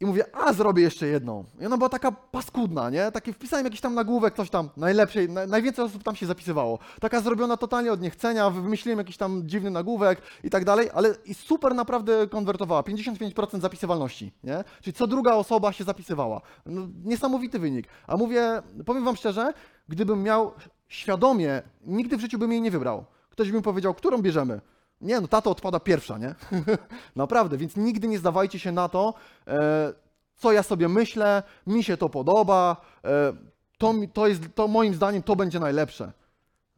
[0.00, 1.44] I mówię, a zrobię jeszcze jedną.
[1.60, 3.12] I ona była taka paskudna, nie?
[3.12, 6.78] Takie wpisałem jakiś tam nagłówek, coś tam, najlepszej, na, najwięcej osób tam się zapisywało.
[7.00, 11.34] Taka zrobiona totalnie od niechcenia, wymyśliłem jakiś tam dziwny nagłówek i tak dalej, ale i
[11.34, 14.64] super naprawdę konwertowała, 55% zapisywalności, nie?
[14.82, 16.40] Czyli co druga osoba się zapisywała.
[16.66, 17.86] No, niesamowity wynik.
[18.06, 19.52] A mówię, powiem wam szczerze,
[19.88, 20.52] gdybym miał
[20.88, 23.04] świadomie, nigdy w życiu bym jej nie wybrał.
[23.30, 24.60] Ktoś by mi powiedział, którą bierzemy?
[25.00, 26.34] Nie, no tato odpada pierwsza, nie?
[27.16, 29.14] Naprawdę, więc nigdy nie zdawajcie się na to,
[29.46, 29.92] e,
[30.36, 33.32] co ja sobie myślę, mi się to podoba, e,
[33.78, 36.12] to, to jest, to moim zdaniem to będzie najlepsze.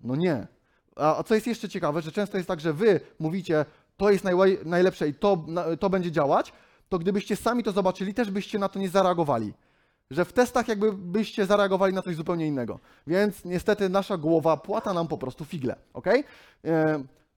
[0.00, 0.46] No nie.
[0.96, 3.64] A, co jest jeszcze ciekawe, że często jest tak, że wy mówicie,
[3.96, 4.24] to jest
[4.64, 5.46] najlepsze i to,
[5.80, 6.52] to będzie działać,
[6.88, 9.54] to gdybyście sami to zobaczyli, też byście na to nie zareagowali.
[10.10, 12.78] Że w testach jakby byście zareagowali na coś zupełnie innego.
[13.06, 16.06] Więc niestety nasza głowa płata nam po prostu figle, ok?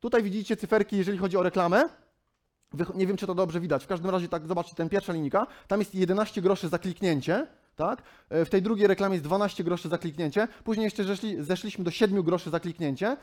[0.01, 1.89] Tutaj widzicie cyferki, jeżeli chodzi o reklamę.
[2.95, 3.83] Nie wiem, czy to dobrze widać.
[3.83, 5.47] W każdym razie, tak, zobaczcie, ten pierwsza linijka.
[5.67, 7.47] Tam jest 11 groszy za kliknięcie.
[7.75, 8.01] Tak?
[8.29, 10.47] E, W tej drugiej reklamie jest 12 groszy za kliknięcie.
[10.63, 13.17] Później jeszcze zeszli, zeszliśmy do 7 groszy za kliknięcie.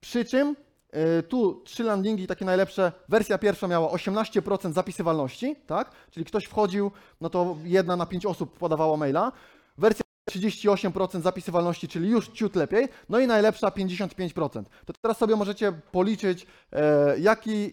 [0.00, 0.56] Przy czym
[0.90, 2.92] e, tu trzy landingi takie najlepsze.
[3.08, 5.90] Wersja pierwsza miała 18% zapisywalności, tak?
[6.10, 9.32] Czyli ktoś wchodził, no to jedna na pięć osób podawała maila.
[9.78, 12.88] Wersja 38% zapisywalności, czyli już ciut lepiej.
[13.08, 14.64] No i najlepsza 55%.
[14.86, 17.72] To teraz sobie możecie policzyć, e, jaki,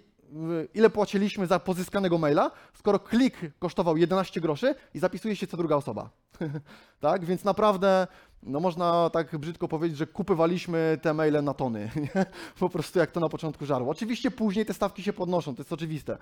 [0.73, 5.75] ile płaciliśmy za pozyskanego maila, skoro klik kosztował 11 groszy i zapisuje się co druga
[5.75, 6.09] osoba.
[6.99, 8.07] tak, więc naprawdę,
[8.43, 11.91] no można tak brzydko powiedzieć, że kupywaliśmy te maile na tony.
[12.59, 13.91] po prostu jak to na początku żarło.
[13.91, 16.17] Oczywiście później te stawki się podnoszą, to jest oczywiste.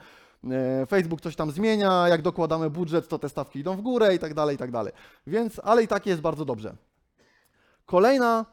[0.51, 4.19] E, Facebook coś tam zmienia, jak dokładamy budżet, to te stawki idą w górę i
[4.19, 4.93] tak dalej, i tak dalej.
[5.27, 6.75] Więc, ale i tak jest bardzo dobrze.
[7.85, 8.45] Kolejna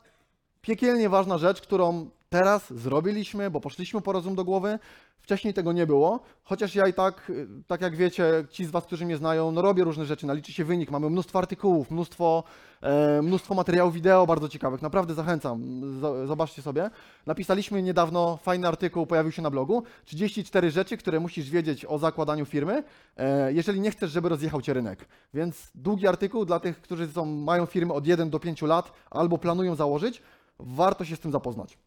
[0.61, 4.79] piekielnie ważna rzecz, którą teraz zrobiliśmy, bo poszliśmy po rozum do głowy.
[5.19, 8.85] Wcześniej tego nie było, chociaż ja i tak, y, tak jak wiecie, ci z Was,
[8.85, 12.45] którzy mnie znają, no robię różne rzeczy, naliczy się wynik, mamy mnóstwo artykułów, mnóstwo,
[12.81, 15.83] e, mnóstwo materiałów wideo bardzo ciekawych, naprawdę zachęcam,
[16.27, 16.91] zobaczcie sobie.
[17.27, 22.45] Napisaliśmy niedawno fajny artykuł, pojawił się na blogu, 34 rzeczy, które musisz wiedzieć o zakładaniu
[22.45, 22.85] firmy,
[23.17, 25.09] e, jeżeli nie chcesz, żeby rozjechał Cię rynek.
[25.35, 29.39] Więc długi artykuł dla tych, którzy są, mają firmy od 1 do 5 lat albo
[29.39, 30.23] planują założyć,
[30.59, 31.79] warto się z tym zapoznać.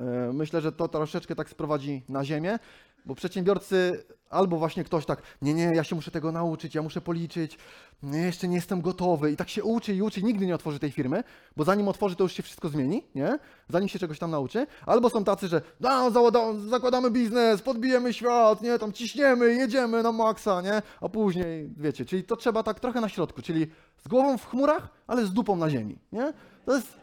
[0.00, 2.58] E, Myślę, że to troszeczkę tak sprowadzi na ziemię,
[3.06, 7.00] bo przedsiębiorcy albo właśnie ktoś tak, nie, nie, ja się muszę tego nauczyć, ja muszę
[7.00, 7.58] policzyć,
[8.02, 10.90] nie, jeszcze nie jestem gotowy i tak się uczy i uczy, nigdy nie otworzy tej
[10.90, 11.24] firmy,
[11.56, 13.38] bo zanim otworzy, to już się wszystko zmieni, nie?
[13.68, 14.66] Zanim się czegoś tam nauczy.
[14.86, 15.62] Albo są tacy, że
[16.10, 20.82] załada- zakładamy biznes, podbijemy świat, nie, tam ciśniemy, jedziemy na maksa, nie?
[21.00, 23.66] A później, wiecie, czyli to trzeba tak trochę na środku, czyli
[24.04, 26.32] z głową w chmurach, ale z dupą na ziemi, nie?
[26.64, 26.99] To jest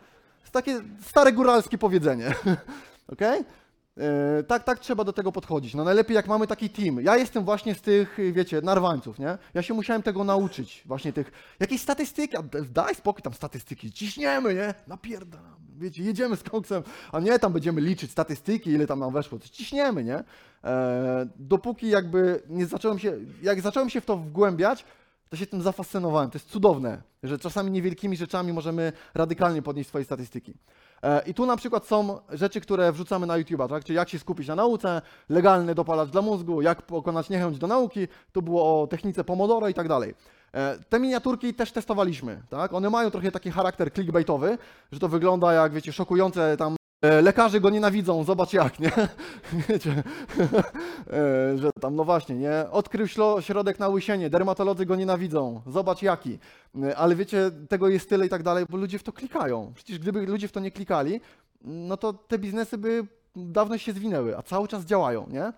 [0.47, 2.33] jest takie stare góralskie powiedzenie.
[3.13, 3.43] Okej?
[3.97, 5.73] E, Tak, tak trzeba do tego podchodzić.
[5.75, 7.01] No najlepiej jak mamy taki team.
[7.01, 9.37] Ja jestem właśnie z tych, wiecie, narwańców, nie?
[9.53, 12.37] Ja się musiałem tego nauczyć, właśnie tych, jakieś statystyki,
[12.71, 14.73] daj spokój tam statystyki, ciśniemy, nie?
[14.87, 19.39] Napierdalam, wiecie, jedziemy z koksem, a nie tam będziemy liczyć statystyki, ile tam nam weszło,
[19.39, 20.23] ciśniemy, nie?
[20.63, 24.85] E, dopóki jakby nie zacząłem się, jak zacząłem się w to wgłębiać,
[25.29, 26.29] to się tym zafascynowałem.
[26.29, 30.53] To jest cudowne, że czasami niewielkimi rzeczami możemy radykalnie podnieść swoje statystyki.
[31.03, 33.83] E, I tu na przykład są rzeczy, które wrzucamy na YouTube'a, tak?
[33.83, 38.07] Czyli jak się skupić na nauce, legalny dopalacz dla mózgu, jak pokonać niechęć do nauki,
[38.31, 40.15] tu było o technice Pomodoro i tak dalej.
[40.53, 42.73] E, Te miniaturki też testowaliśmy, tak?
[42.73, 44.57] One mają trochę taki charakter clickbaitowy,
[44.91, 48.91] że to wygląda jak, wiecie, szokujące tam Lekarze go nienawidzą, zobacz jak, nie?
[49.69, 49.91] Wiecie,
[51.13, 52.65] e, że tam, no właśnie, nie?
[52.71, 53.07] Odkrył
[53.39, 56.39] środek na łysienie, dermatolodzy go nienawidzą, zobacz jaki.
[56.83, 59.71] E, Ale wiecie, tego jest tyle i tak dalej, bo ludzie w to klikają.
[59.75, 61.21] Przecież gdyby ludzie w to nie klikali,
[61.61, 65.53] no to te biznesy by dawno się zwinęły, a cały czas działają, nie?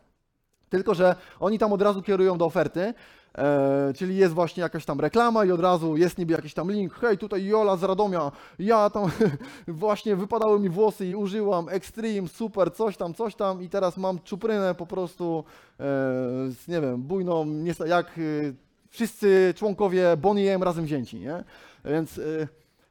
[0.69, 2.93] Tylko, że oni tam od razu kierują do oferty,
[3.37, 6.93] e, czyli jest właśnie jakaś tam reklama i od razu jest niby jakiś tam link,
[6.93, 9.11] hej, tutaj Jola z Radomia, ja tam
[9.67, 14.19] właśnie wypadały mi włosy i użyłam Extreme, super, coś tam, coś tam i teraz mam
[14.19, 15.83] czuprynę po prostu, e,
[16.51, 17.45] z, nie wiem, bujną,
[17.87, 18.21] jak e,
[18.89, 21.43] wszyscy członkowie Bonnie M razem wzięci, nie?
[21.85, 22.17] Więc...
[22.17, 22.47] E,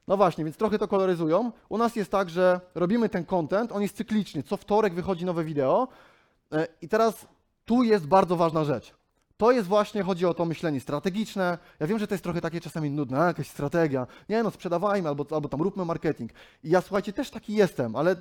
[0.09, 1.53] no właśnie, więc trochę to koloryzują.
[1.69, 4.43] U nas jest tak, że robimy ten content, on jest cykliczny.
[4.43, 5.89] Co wtorek wychodzi nowe wideo.
[6.53, 7.27] E, I teraz
[7.65, 8.95] tu jest bardzo ważna rzecz.
[9.39, 11.59] To jest właśnie, chodzi o to myślenie strategiczne.
[11.81, 14.07] Ja wiem, że to jest trochę takie czasami nudne, jakaś strategia.
[14.29, 16.33] Nie no, sprzedawajmy albo, albo tam róbmy marketing.
[16.65, 18.17] I ja słuchajcie, też taki jestem, ale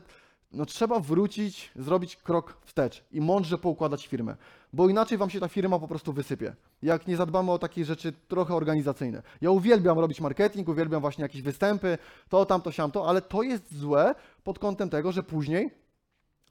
[0.51, 4.35] no, trzeba wrócić, zrobić krok wstecz i mądrze poukładać firmę,
[4.73, 6.55] bo inaczej wam się ta firma po prostu wysypie.
[6.81, 9.21] Jak nie zadbamy o takie rzeczy trochę organizacyjne.
[9.41, 11.97] Ja uwielbiam robić marketing, uwielbiam właśnie jakieś występy,
[12.29, 15.86] to, tamto, siamto, ale to jest złe pod kątem tego, że później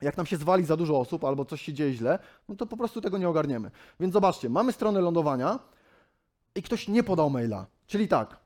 [0.02, 2.76] jak nam się zwali za dużo osób albo coś się dzieje źle, no to po
[2.76, 3.70] prostu tego nie ogarniemy.
[4.00, 5.58] Więc zobaczcie, mamy stronę lądowania
[6.54, 7.66] i ktoś nie podał maila.
[7.86, 8.36] Czyli tak,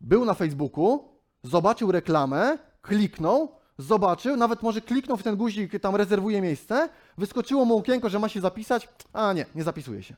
[0.00, 1.08] był na Facebooku,
[1.42, 7.78] zobaczył reklamę, kliknął, zobaczył, nawet może kliknął w ten guzik, tam rezerwuje miejsce, wyskoczyło mu
[7.78, 10.16] okienko, że ma się zapisać, a nie, nie zapisuje się.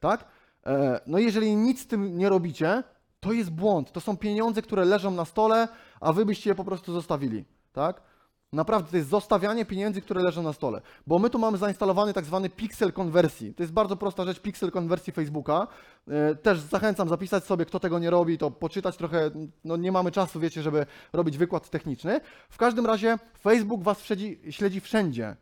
[0.00, 0.24] Tak?
[0.66, 2.82] E, no jeżeli nic z tym nie robicie,
[3.20, 3.92] to jest błąd.
[3.92, 5.68] To są pieniądze, które leżą na stole,
[6.00, 7.44] a wy byście je po prostu zostawili.
[7.72, 8.07] Tak?
[8.52, 10.80] Naprawdę, to jest zostawianie pieniędzy, które leżą na stole.
[11.06, 13.54] Bo my tu mamy zainstalowany tak zwany pixel konwersji.
[13.54, 15.66] To jest bardzo prosta rzecz, pixel konwersji Facebooka.
[16.08, 19.30] E, Też zachęcam zapisać sobie, kto tego nie robi, to poczytać trochę.
[19.64, 22.20] No nie mamy czasu, wiecie, żeby robić wykład techniczny.
[22.50, 25.36] W każdym razie Facebook was śledzi, śledzi wszędzie.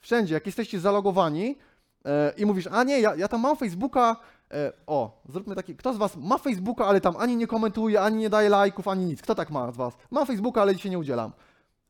[0.00, 0.34] Wszędzie.
[0.34, 1.58] Jak jesteście zalogowani
[2.04, 4.16] e, i mówisz, a nie, ja, ja tam mam Facebooka,
[4.52, 8.16] e, o, zróbmy taki, kto z was ma Facebooka, ale tam ani nie komentuje, ani
[8.16, 9.22] nie daje lajków, ani nic.
[9.22, 9.94] Kto tak ma z was?
[10.10, 11.32] Mam Facebooka, ale dzisiaj nie udzielam.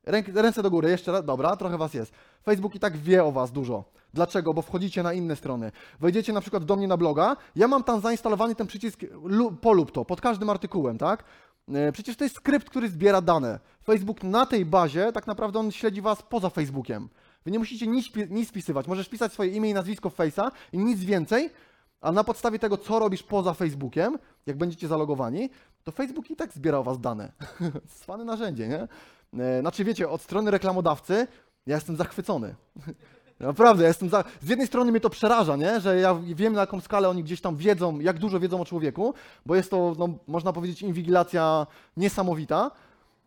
[0.06, 2.12] Ręk, ręce do góry, jeszcze raz, dobra, trochę was jest.
[2.42, 3.84] Facebook i tak wie o was dużo.
[4.14, 4.54] Dlaczego?
[4.54, 5.72] Bo wchodzicie na inne strony.
[6.00, 9.92] Wejdziecie na przykład do mnie na bloga, ja mam tam zainstalowany ten przycisk lu, polub
[9.92, 11.24] to, pod każdym artykułem, tak?
[11.74, 13.60] E, Przecież to jest skrypt, który zbiera dane.
[13.84, 17.08] Facebook na tej bazie, tak naprawdę on śledzi was poza Facebookiem.
[17.44, 18.86] Wy nie musicie nic, nic spisywać.
[18.86, 21.50] Możesz pisać swoje imię i nazwisko w Face'a i nic więcej,
[22.00, 25.50] a na podstawie tego, co robisz poza Facebookiem, jak będziecie zalogowani,
[25.84, 27.32] to Facebook i tak zbiera o was dane.
[28.00, 28.88] Cwane narzędzie, nie?
[29.44, 31.26] E, Znaczy, wiecie, od strony reklamodawcy
[31.66, 32.54] ja jestem zachwycony.
[33.40, 34.24] Naprawdę, ja jestem za...
[34.42, 35.80] Z jednej strony mnie to przeraża, nie?
[35.80, 39.14] że ja wiem na jaką skalę oni gdzieś tam wiedzą, jak dużo wiedzą o człowieku,
[39.46, 41.66] bo jest to, no, można powiedzieć, inwigilacja
[41.96, 42.70] niesamowita,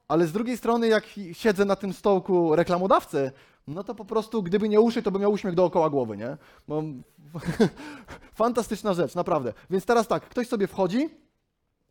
[0.07, 3.31] ale z drugiej strony, jak siedzę na tym stołku reklamodawcy,
[3.67, 6.37] no to po prostu, gdyby nie uszy, to bym miał uśmiech dookoła głowy, nie?
[6.67, 6.83] No,
[8.33, 9.53] fantastyczna rzecz, naprawdę.
[9.69, 11.09] Więc teraz tak, ktoś sobie wchodzi,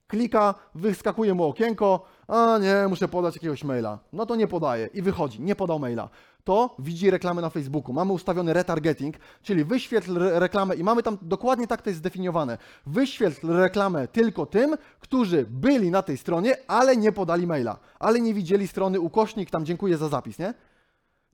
[0.09, 3.99] klika, wyskakuje mu okienko, a nie, muszę podać jakiegoś maila.
[4.13, 6.09] No to nie podaje i wychodzi, nie podał maila.
[6.45, 7.93] To widzi reklamę na Facebooku.
[7.93, 12.59] Mamy ustawiony retargeting, czyli wyświetl re- reklamę i mamy tam dokładnie tak to jest zdefiniowane.
[12.87, 18.35] Wyświetl reklamę tylko tym, którzy byli na tej stronie, ale nie podali maila, ale nie
[18.35, 20.55] widzieli strony ukośnik, tam dziękuję za zapis, nie?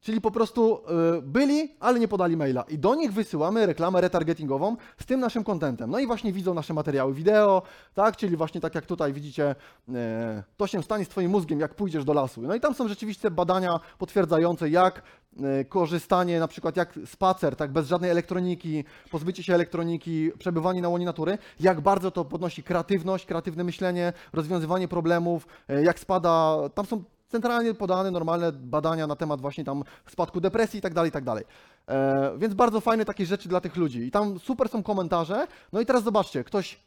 [0.02, 0.80] Czyli po prostu
[1.18, 2.62] y, byli, ale nie podali maila.
[2.62, 5.90] I do nich wysyłamy reklamę retargetingową z tym naszym kontentem.
[5.90, 7.62] No i właśnie widzą nasze materiały wideo,
[7.94, 8.16] tak?
[8.16, 9.54] Czyli właśnie tak jak tutaj widzicie,
[9.94, 12.42] e, to się stanie z Twoim mózgiem, jak pójdziesz do lasu.
[12.42, 15.02] No i tam są rzeczywiście badania potwierdzające, jak
[15.42, 20.88] e, korzystanie, na przykład jak spacer, tak, bez żadnej elektroniki, pozbycie się elektroniki, przebywanie na
[20.88, 26.86] łonie natury, jak bardzo to podnosi kreatywność, kreatywne myślenie, rozwiązywanie problemów, e, jak spada, tam
[26.86, 31.12] są centralnie podane normalne badania na temat właśnie tam spadku depresji i tak dalej, i
[31.12, 31.44] tak dalej.
[31.88, 33.98] E, więc bardzo fajne takie rzeczy dla tych ludzi.
[33.98, 35.46] I tam super są komentarze.
[35.72, 36.78] No i teraz zobaczcie, ktoś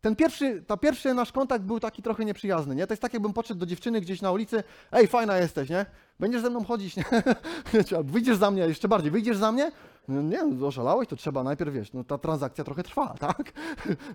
[0.00, 2.86] ten pierwszy, ta pierwszy nasz kontakt był taki trochę nieprzyjazny, nie?
[2.86, 5.86] To jest tak, jakbym podszedł do dziewczyny gdzieś na ulicy, ej, fajna jesteś, nie?
[6.20, 7.04] Będziesz ze mną chodzić, nie?
[7.72, 9.72] Wiecie, albo wyjdziesz za mnie, jeszcze bardziej, wyjdziesz za mnie?
[10.08, 13.52] No nie, no, oszalałeś, to trzeba najpierw, wiesz, no ta transakcja trochę trwa, tak?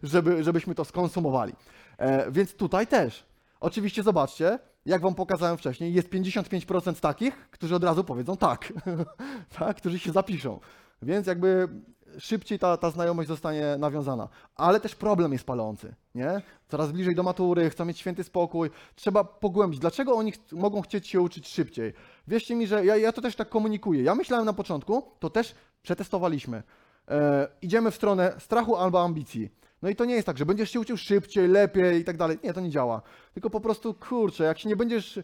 [0.03, 1.53] Żeby, żebyśmy to skonsumowali.
[1.97, 3.25] E, więc tutaj też.
[3.59, 8.73] Oczywiście zobaczcie, jak wam pokazałem wcześniej, jest 55% takich, którzy od razu powiedzą tak,
[9.59, 10.59] tak, którzy się zapiszą.
[11.01, 11.67] Więc jakby
[12.19, 14.29] szybciej ta, ta znajomość zostanie nawiązana.
[14.55, 16.41] Ale też problem jest palący, nie?
[16.67, 19.79] Coraz bliżej do matury, chcą mieć święty spokój, trzeba pogłębić.
[19.79, 21.93] Dlaczego oni ch mogą chcieć się uczyć szybciej?
[22.27, 24.03] Wierzcie mi, że ja, ja to też tak komunikuję.
[24.03, 26.63] Ja myślałem na początku, to też przetestowaliśmy.
[27.07, 29.49] E, idziemy w stronę strachu albo ambicji.
[29.81, 32.37] No i to nie jest tak, że będziesz się uczył szybciej, lepiej i tak dalej.
[32.43, 33.01] Nie, to nie działa.
[33.33, 35.23] Tylko po prostu, kurczę, jak się nie będziesz, y,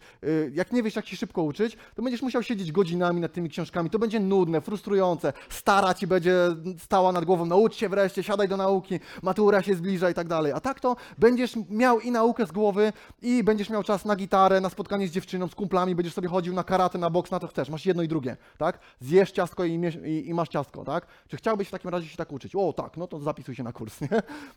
[0.54, 3.89] jak nie wiesz, jak się szybko uczyć, to będziesz musiał siedzieć godzinami nad tymi książkami.
[3.89, 5.34] To będzie nudne, frustrujące.
[5.50, 6.36] Stara ci będzie
[6.80, 10.52] stała nad głową, naucz się wreszcie, siadaj do nauki, matura się zbliża i tak dalej.
[10.52, 14.62] A tak to będziesz miał i naukę z głowy, i będziesz miał czas na gitarę,
[14.62, 17.48] na spotkanie z dziewczyną, z kumplami, będziesz sobie chodził na karate, na boks, na to
[17.48, 17.70] chcesz.
[17.70, 18.80] Masz jedno i drugie, tak?
[19.00, 21.08] Zjesz ciastko i, i, i masz ciastko, tak?
[21.28, 22.56] Czy chciałbyś w takim razie się tak uczyć?
[22.56, 24.10] O, tak, no to zapisuj się na kurs, nie?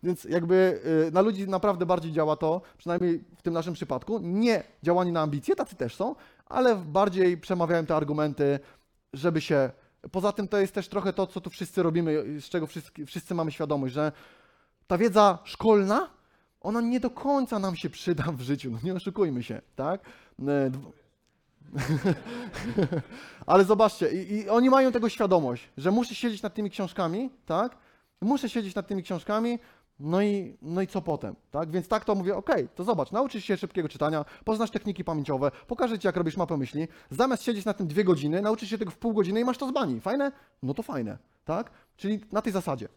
[0.02, 4.62] Więc jakby y, na ludzi naprawdę bardziej działa to, przynajmniej w tym naszym przypadku, nie
[4.82, 6.14] działanie na ambicje, tacy też są,
[6.46, 8.58] ale bardziej przemawiają te argumenty,
[9.12, 9.70] żeby się...
[10.12, 13.34] Poza tym to jest też trochę to, co tu wszyscy robimy, z czego wszyscy, wszyscy
[13.34, 14.12] mamy świadomość, że
[14.86, 16.10] ta wiedza szkolna,
[16.60, 20.00] ona nie do końca nam się przyda w życiu, no nie oszukujmy się, tak?
[20.38, 20.92] Dw-
[23.46, 27.76] Ale zobaczcie, i, i oni mają tego świadomość, że muszę siedzieć nad tymi książkami, tak?
[28.20, 29.58] Muszę siedzieć nad tymi książkami,
[30.00, 31.70] no i, no i co potem, tak?
[31.70, 35.98] Więc tak to mówię, okej, to zobacz, nauczysz się szybkiego czytania, poznasz techniki pamięciowe, pokażę
[35.98, 38.98] Ci, jak robisz mapę myśli, zamiast siedzieć na tym dwie godziny, nauczysz się tego w
[38.98, 40.00] pół godziny i masz to z bani.
[40.00, 40.32] Fajne?
[40.62, 41.70] No to fajne, tak?
[41.96, 42.88] Czyli na tej zasadzie.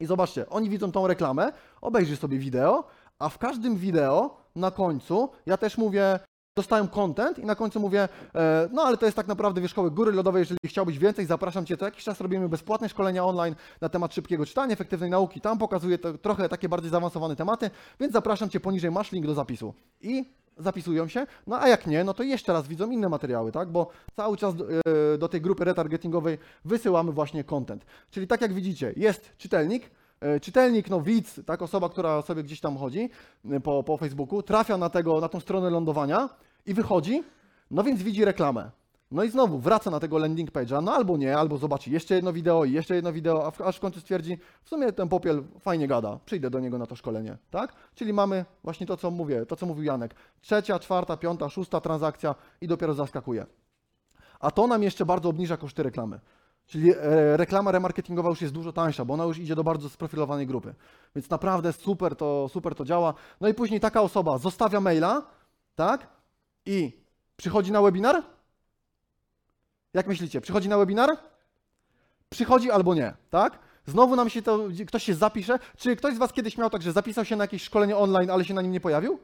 [0.00, 2.84] I zobaczcie, oni widzą tą reklamę, obejrzyj sobie wideo,
[3.18, 6.18] a w każdym wideo na końcu ja też mówię,
[6.56, 10.12] dostają content i na końcu mówię, e, no ale to jest tak naprawdę wierzchołek góry
[10.12, 14.14] lodowej, jeżeli chciałbyś więcej, zapraszam Cię, co jakiś czas robimy bezpłatne szkolenia online na temat
[14.14, 18.60] szybkiego czytania, efektywnej nauki, tam pokazuję to, trochę takie bardziej zaawansowane tematy, więc zapraszam Cię
[18.60, 19.74] poniżej, masz link do zapisu.
[20.00, 20.24] I
[20.58, 23.88] zapisują się, no a jak nie, no to jeszcze raz widzą inne materiały, tak, bo
[24.16, 27.86] cały czas do, e, do tej grupy retargetingowej wysyłamy właśnie content.
[28.10, 29.90] Czyli tak jak widzicie, jest czytelnik,
[30.42, 33.10] Czytelnik, no widz, tak, osoba, która sobie gdzieś tam chodzi
[33.50, 36.28] e, po, po Facebooku, trafia na, tego, na tą stronę lądowania
[36.66, 37.22] i wychodzi,
[37.70, 38.70] no więc widzi reklamę.
[39.10, 42.32] No i znowu wraca na tego landing page'a, no albo nie, albo zobaczy jeszcze jedno
[42.32, 46.18] wideo i jeszcze jedno wideo, aż w końcu stwierdzi, w sumie ten popiel fajnie gada,
[46.24, 47.72] przyjdę do niego na to szkolenie, tak?
[47.94, 50.14] Czyli mamy właśnie to, co mówię, to, co mówił Janek.
[50.40, 53.46] Trzecia, czwarta, piąta, szósta transakcja i dopiero zaskakuje.
[54.40, 56.20] A to nam jeszcze bardzo obniża koszty reklamy.
[56.66, 60.46] Czyli e, reklama remarketingowa już jest dużo tańsza, bo ona już idzie do bardzo sprofilowanej
[60.46, 60.74] grupy.
[61.14, 63.14] Więc naprawdę super to, super to działa.
[63.40, 65.22] No i później taka osoba zostawia maila,
[65.74, 66.08] tak?
[66.66, 66.92] I
[67.36, 68.22] przychodzi na webinar?
[69.94, 71.10] Jak myślicie, przychodzi na webinar?
[72.28, 73.58] Przychodzi albo nie, tak?
[73.86, 75.58] Znowu nam się to, ktoś się zapisze.
[75.76, 78.44] Czy ktoś z Was kiedyś miał tak, że zapisał się na jakieś szkolenie online, ale
[78.44, 79.18] się na nim nie pojawił?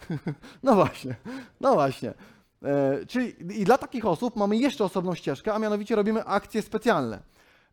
[0.62, 1.14] No właśnie,
[1.60, 2.14] no właśnie.
[2.62, 7.18] E, czyli i dla takich osób mamy jeszcze osobną ścieżkę, a mianowicie robimy akcje specjalne.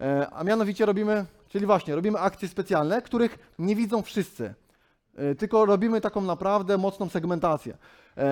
[0.02, 4.54] E, a mianowicie robimy, czyli właśnie, robimy akcje specjalne, których nie widzą wszyscy.
[5.16, 7.78] E, tylko robimy taką naprawdę mocną segmentację.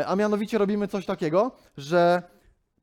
[0.07, 2.23] A mianowicie robimy coś takiego, że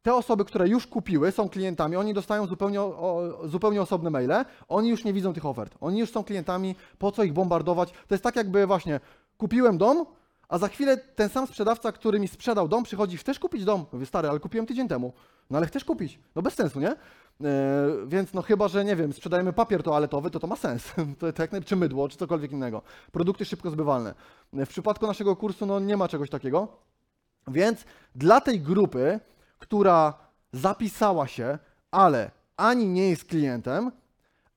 [0.02, 4.88] te osoby, które już kupiły, są klientami, oni dostają zupełnie, o, zupełnie osobne maile, oni
[4.88, 5.74] już nie widzą tych ofert.
[5.81, 7.90] Oni już są klientami, po co ich bombardować?
[7.90, 9.00] To jest tak jakby właśnie
[9.37, 10.07] kupiłem dom,
[10.48, 13.84] a za chwilę ten sam sprzedawca, który mi sprzedał dom, przychodzi, chcesz kupić dom?
[13.92, 15.12] Mówię, stary, ale kupiłem tydzień temu.
[15.50, 16.18] No ale chcesz kupić?
[16.37, 16.90] No bez sensu, nie?
[16.90, 16.96] E,
[18.06, 20.92] więc no chyba, że nie wiem, sprzedajemy papier toaletowy, to to ma sens.
[21.18, 22.82] to, to jak naj- czy mydło, czy cokolwiek innego.
[23.12, 24.14] Produkty szybko zbywalne.
[24.54, 26.68] E, W przypadku naszego kursu no nie ma czegoś takiego.
[27.48, 27.84] Więc
[28.14, 29.20] dla tej grupy,
[29.58, 30.14] która
[30.52, 31.58] zapisała się,
[31.90, 33.90] ale ani nie jest klientem,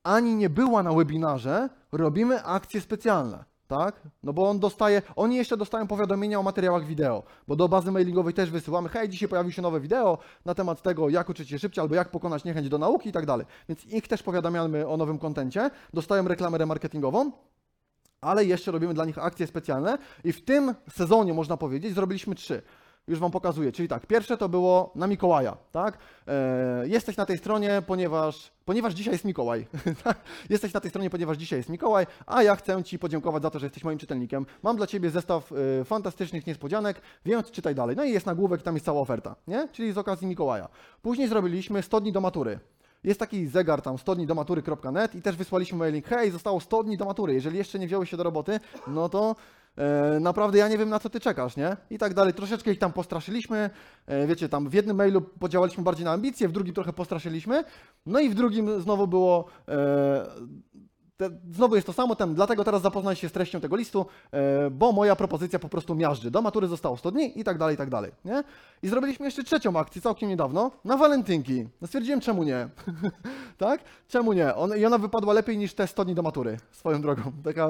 [0.04, 3.44] ani nie była na webinarze, robimy akcje specjalne.
[3.72, 4.02] Tak?
[4.24, 8.34] No bo on dostaje, oni jeszcze dostają powiadomienia o materiałach wideo, bo do bazy mailingowej
[8.34, 11.82] też wysyłamy, hej, dzisiaj pojawił się nowe wideo na temat tego, jak uczyć się szybciej,
[11.82, 13.46] albo jak pokonać niechęć do nauki i tak dalej.
[13.70, 17.32] Więc ich też powiadamiamy o nowym kontencie, dostają reklamę remarketingową,
[18.22, 22.62] ale jeszcze robimy dla nich akcje specjalne i w tym sezonie, można powiedzieć, zrobiliśmy trzy.
[23.08, 23.72] Już Wam pokazuję.
[23.72, 25.98] Czyli tak, pierwsze to było na Mikołaja, tak?
[26.28, 29.68] E, jesteś na tej stronie, ponieważ, ponieważ dzisiaj jest Mikołaj.
[30.04, 30.18] tak?
[30.50, 33.60] jesteś na tej stronie, ponieważ dzisiaj jest Mikołaj, a ja chcę Ci podziękować za to,
[33.60, 34.46] że jesteś moim czytelnikiem.
[34.64, 37.96] Mam dla Ciebie zestaw e, fantastycznych niespodzianek, więc czytaj dalej.
[37.96, 39.68] No i jest nagłówek, tam jest cała oferta, nie?
[39.72, 40.68] Czyli z okazji Mikołaja.
[41.02, 42.60] Później zrobiliśmy 100 dni do matury.
[43.04, 46.84] Jest taki zegar tam 100 dni do matury.net i też wysłaliśmy mailing, hej, zostało 100
[46.84, 49.36] dni do matury, jeżeli jeszcze nie wziąłeś się do roboty, no to
[50.20, 51.78] naprawdę ja nie wiem na co ty czekasz, nie?
[51.90, 52.34] I tak dalej.
[52.34, 53.70] Troszeczkę ich tam postraszyliśmy,
[54.06, 57.64] e, wiecie, tam w jednym mailu podziałaliśmy bardziej na ambicje, w drugim trochę postraszyliśmy,
[58.06, 59.46] no i w drugim znowu było...
[59.68, 60.26] E,
[61.18, 64.70] te, znowu jest to samo, ten, dlatego teraz zapoznaj się z treścią tego listu, e,
[64.70, 66.32] bo moja propozycja po prostu miażdży.
[66.32, 68.12] Do matury zostało 100 dni i tak dalej, i tak dalej.
[68.26, 68.44] Nie?
[68.84, 71.68] I zrobiliśmy jeszcze trzecią akcję całkiem niedawno, na walentynki.
[71.82, 72.70] No stwierdziłem, czemu nie?
[73.58, 73.82] tak?
[74.08, 74.56] Czemu nie?
[74.56, 77.22] On, I ona wypadła lepiej niż te 100 dni do matury, swoją drogą.
[77.44, 77.70] Taka,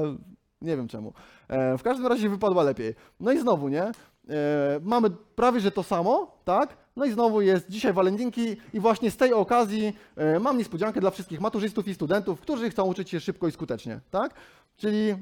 [0.62, 1.13] nie wiem czemu.
[1.47, 2.95] E, w każdym razie wypadła lepiej.
[3.19, 3.84] No i znowu, nie?
[3.84, 3.91] E,
[4.84, 6.78] mamy prawie, że to samo, tak?
[6.95, 11.12] No i znowu jest dzisiaj walentynki i właśnie z tej okazji e, mam niespodziankę dla
[11.12, 14.34] wszystkich maturzystów i studentów, którzy chcą uczyć się szybko i skutecznie, tak?
[14.78, 15.16] Czyli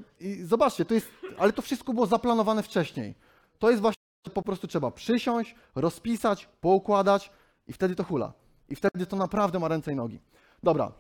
[0.44, 3.16] zobaczcie, to jest, ale to wszystko było zaplanowane wcześniej.
[3.60, 7.32] To jest właśnie, po prostu trzeba przysiąść, rozpisać, poukładać
[7.68, 8.34] i wtedy to hula.
[8.70, 10.20] I wtedy to naprawdę ma ręce i nogi.
[10.64, 10.92] Dobra,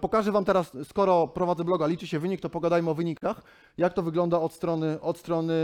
[0.00, 3.42] pokażę Wam teraz, skoro prowadzę bloga, liczy się wynik, to pogadajmy o wynikach,
[3.78, 5.54] jak to wygląda od strony, od strony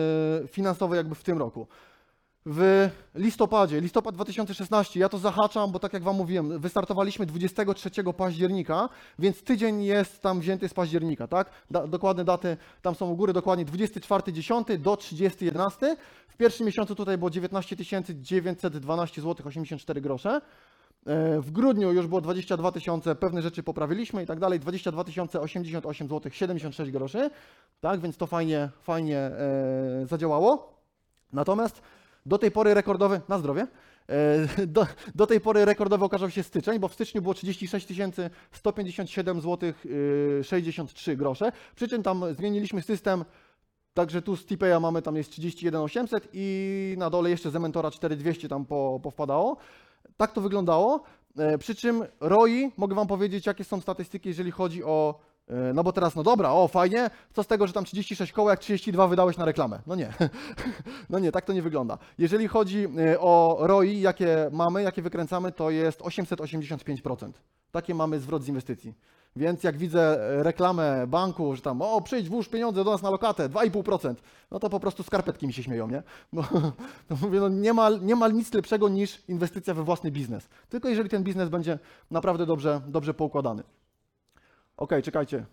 [0.48, 1.66] finansowej jakby w tym roku.
[2.46, 8.88] W listopadzie, listopad 2016, ja to zahaczam, bo tak jak Wam mówiłem, wystartowaliśmy 23 października,
[9.18, 11.50] więc tydzień jest tam wzięty z października, tak?
[11.70, 15.96] Da, dokładne daty tam są u góry, dokładnie 24.10 do 30.11.
[16.28, 17.76] W pierwszym miesiącu tutaj było 19
[18.20, 20.40] 912 zł 84 grosze.
[21.06, 25.04] E, W grudniu już było 22 tysiące, pewne rzeczy poprawiliśmy i tak dalej, 22
[25.40, 27.30] 088 zł 76 groszy,
[27.80, 30.80] tak, więc to fajnie, fajnie e, zadziałało.
[31.32, 31.82] Natomiast
[32.26, 33.66] do tej pory rekordowy, na zdrowie,
[34.08, 37.88] e, do, do tej pory rekordowy okazał się styczeń, bo w styczniu było 36
[38.52, 39.72] 157 zł
[40.42, 43.24] 63 grosze, przy czym tam zmieniliśmy system,
[43.94, 47.90] Także tu z Tipeya mamy tam jest 31 800 i na dole jeszcze z Mentora
[47.90, 49.56] 4200 tam po, powpadało.
[50.20, 51.02] Tak to wyglądało.
[51.38, 55.14] E, Przy czym ROI, mogę Wam powiedzieć, jakie są statystyki, jeżeli chodzi o.
[55.50, 58.50] e, No bo teraz, no dobra, o fajnie, co z tego, że tam 36 koło,
[58.50, 59.80] jak 32 wydałeś na reklamę?
[59.86, 60.12] No nie,
[61.10, 61.98] no nie, tak to nie wygląda.
[62.18, 67.30] Jeżeli chodzi e, o ROI, jakie mamy, jakie wykręcamy, to jest 885%.
[67.70, 68.94] Takie mamy zwrot z inwestycji.
[69.36, 73.10] Więc jak widzę e, reklamę banku, że tam, o przyjdź, włóż pieniądze do nas na
[73.10, 74.14] lokatę, 2,5%,
[74.50, 76.02] no to po prostu skarpetki mi się śmieją, nie?
[77.08, 80.48] To mówię, no nie ma, nie ma nic lepszego niż inwestycja we własny biznes.
[80.68, 81.78] Tylko jeżeli ten biznes będzie
[82.10, 83.62] naprawdę dobrze, dobrze poukładany.
[84.80, 85.46] Okej, czekajcie.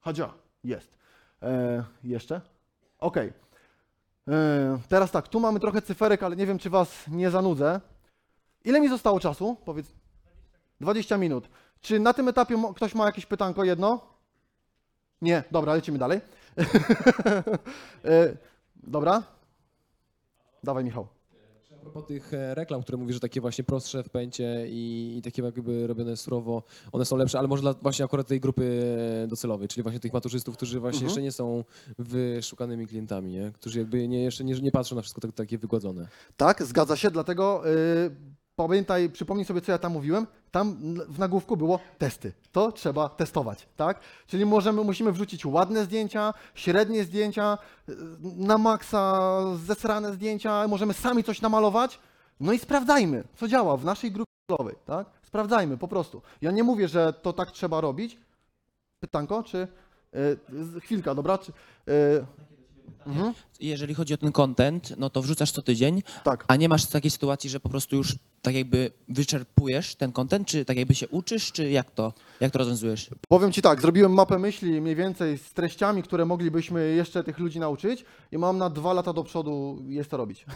[0.00, 0.32] Hadzia,
[0.64, 0.98] jest.
[1.42, 2.40] E, jeszcze?
[2.98, 3.32] Okej.
[4.28, 7.80] E, teraz tak, tu mamy trochę cyferek, ale nie wiem, czy Was nie zanudzę.
[8.64, 9.56] Ile mi zostało czasu?
[9.64, 9.86] Powiedz.
[10.80, 11.48] 20 minut.
[11.80, 14.00] Czy na tym etapie ktoś ma jakieś pytanko jedno?
[15.22, 16.20] Nie, dobra, lecimy dalej.
[18.04, 18.36] E,
[18.76, 19.22] dobra.
[20.64, 21.15] Dawaj, Michał.
[21.86, 25.42] Propos tych e, reklam, które mówisz, że takie właśnie prostsze w pęcie i, i takie
[25.42, 26.62] jakby robione surowo,
[26.92, 30.12] one są lepsze, ale może dla właśnie akurat tej grupy e, docelowej, czyli właśnie tych
[30.12, 31.08] maturzystów, którzy właśnie Mhm.
[31.08, 31.64] jeszcze nie są
[31.98, 33.52] wyszukanymi klientami, nie?
[33.54, 36.08] którzy jakby nie, jeszcze nie, nie patrzą na wszystko tak, takie wygładzone.
[36.36, 38.10] Tak, zgadza się, dlatego y,
[38.66, 40.26] pamiętaj, przypomnij sobie, co ja tam mówiłem.
[40.50, 40.76] Tam
[41.08, 42.32] w nagłówku było testy.
[42.52, 44.00] To trzeba testować, tak?
[44.26, 47.58] Czyli możemy, musimy wrzucić ładne zdjęcia, średnie zdjęcia,
[48.36, 49.20] na maksa
[49.56, 51.98] zesrane zdjęcia, możemy sami coś namalować.
[52.40, 55.06] No i sprawdzajmy, co działa w naszej grupie docelowej, tak?
[55.22, 56.22] Sprawdzajmy po prostu.
[56.42, 58.18] Ja nie mówię, że to tak trzeba robić.
[59.00, 59.58] Pytanko, czy...
[60.14, 61.38] Y, z- chwilka, dobra?
[61.38, 61.52] Czy,
[61.88, 62.26] y,
[63.06, 66.44] mhm, jeżeli chodzi o ten content, no to wrzucasz co tydzień, tak.
[66.48, 70.64] a nie masz takiej sytuacji, że po prostu już tak jakby wyczerpujesz ten content, czy
[70.64, 73.10] tak jakby się uczysz, czy jak to, jak to rozwiązujesz?
[73.28, 77.60] Powiem Ci tak, zrobiłem mapę myśli mniej więcej z treściami, które moglibyśmy jeszcze tych ludzi
[77.60, 80.46] nauczyć i mam na dwa lata do przodu jest to robić.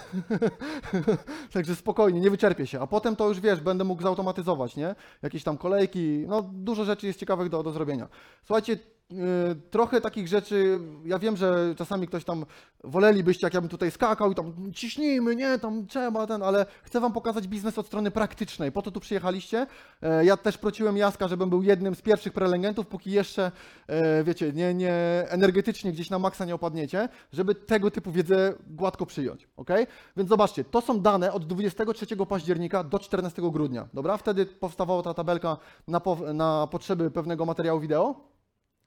[1.52, 2.80] Także spokojnie, nie wyczerpię się.
[2.80, 4.94] A potem to już wiesz, będę mógł zautomatyzować, nie?
[5.22, 8.08] Jakieś tam kolejki, no dużo rzeczy jest ciekawych do, do zrobienia.
[8.44, 8.78] Słuchajcie,
[9.10, 9.18] yy,
[9.70, 12.39] trochę takich rzeczy, ja wiem, że czasami ktoś tam
[12.84, 17.00] wolelibyście, jak ja bym tutaj skakał i tam ciśnijmy, nie, tam trzeba ten, ale chcę
[17.00, 18.72] Wam pokazać biznes od strony praktycznej.
[18.72, 19.66] Po to tu przyjechaliście.
[20.02, 23.52] E, Ja też prosiłem Jaska, żebym był jednym z pierwszych prelegentów, póki jeszcze,
[23.86, 24.94] e, wiecie, nie, nie
[25.28, 29.70] energetycznie gdzieś na maksa nie opadniecie, żeby tego typu wiedzę gładko przyjąć, ok?
[30.16, 34.16] Więc zobaczcie, to są dane od 23 października do 14 grudnia, dobra?
[34.16, 35.56] Wtedy powstawała ta tabelka
[35.88, 38.29] na, po, na potrzeby pewnego materiału wideo.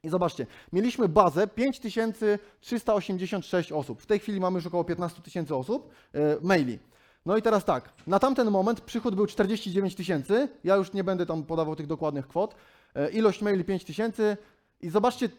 [0.04, 4.02] I zobaczcie, mieliśmy bazę 5386 osób.
[4.02, 6.80] W tej chwili mamy już około 15 tysięcy osób, e, maili.
[7.26, 11.26] No i teraz tak, na tamten moment przychód był 49 tysięcy, ja już nie będę
[11.26, 12.56] tam podawał tych dokładnych kwot,
[12.96, 14.38] e, ilość maili 5 tysięcy
[14.82, 15.30] i zobaczcie,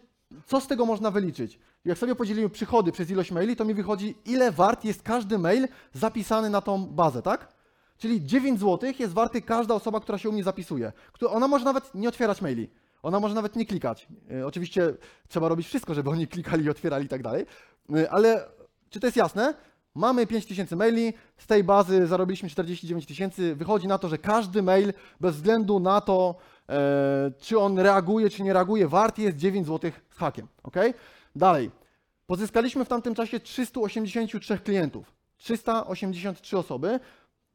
[0.47, 1.59] co z tego można wyliczyć.
[1.85, 5.69] Jak sobie podzielimy przychody przez ilość maili, to mi wychodzi, ile wart jest każdy mail
[5.93, 7.49] zapisany na tą bazę, tak?
[7.99, 10.93] Czyli 9 zł jest warty każda osoba, która się u mnie zapisuje.
[11.29, 12.69] Ona może nawet nie otwierać maili.
[13.05, 14.09] Ona może nawet nie klikać.
[14.31, 14.95] E, Oczywiście
[15.29, 17.47] trzeba robić wszystko, żeby oni klikali, otwierali i tak dalej.
[17.97, 18.49] E, Ale
[18.91, 19.55] czy to jest jasne?
[19.95, 23.55] Mamy 5000 maili, z tej bazy zarobiliśmy 49 tysięcy.
[23.55, 26.35] Wychodzi na to, że każdy mail, bez względu na to,
[26.69, 30.49] e, czy on reaguje, czy nie reaguje, wart jest 9 zł z hakiem.
[30.63, 30.77] ok?
[31.37, 31.71] Dalej.
[32.27, 35.13] Pozyskaliśmy w tamtym czasie 383 klientów.
[35.37, 37.01] 383 osoby.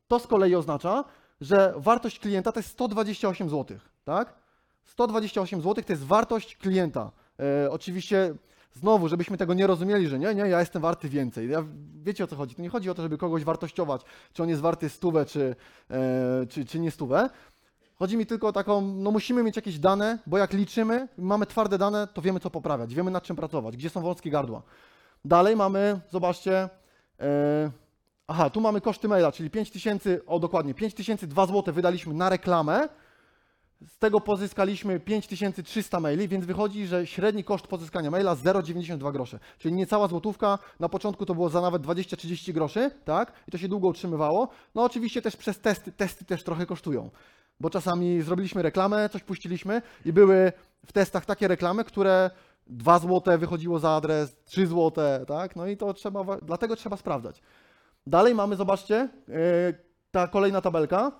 [0.08, 1.04] To z kolei oznacza,
[1.42, 4.34] że wartość klienta to jest 128 zł, tak?
[4.90, 7.12] 128 zł to jest wartość klienta.
[7.40, 8.36] E, oczywiście
[8.74, 11.50] znowu, żebyśmy tego nie rozumieli, że nie, nie, ja jestem warty więcej.
[11.50, 11.64] Ja,
[12.04, 12.56] wiecie o co chodzi?
[12.56, 14.02] To nie chodzi o to, żeby kogoś wartościować,
[14.34, 15.56] czy on jest warty stówę, czy,
[15.92, 17.30] e, czy, czy nie stówę.
[17.96, 21.78] Chodzi mi tylko o taką, no musimy mieć jakieś dane, bo jak liczymy, mamy twarde
[21.78, 24.62] dane, to wiemy co poprawiać, wiemy nad czym pracować, gdzie są wąskie gardła.
[25.26, 26.70] Dalej mamy, zobaczcie,
[27.20, 27.72] e,
[28.28, 32.90] aha, tu mamy koszty maila, czyli 5000, o dokładnie, 5002 zł wydaliśmy na reklamę,
[33.88, 39.40] z tego pozyskaliśmy 5300 maili, więc wychodzi, że średni koszt pozyskania maila 0,92 grosze.
[39.58, 43.34] Czyli niecała złotówka, na początku to było za nawet 20-30 groszy, tak?
[43.48, 44.50] I to się długo utrzymywało.
[44.76, 47.10] No oczywiście też przez testy, testy też trochę kosztują.
[47.60, 50.52] Bo czasami zrobiliśmy reklamę, coś puściliśmy i były
[50.86, 52.30] w testach takie reklamy, które
[52.68, 54.92] 2 zł wychodziło za adres, 3 zł,
[55.28, 55.56] tak?
[55.56, 57.42] No i to trzeba, dlatego trzeba sprawdzać.
[58.08, 59.36] Dalej mamy, zobaczcie, yy,
[60.12, 61.12] ta kolejna tabelka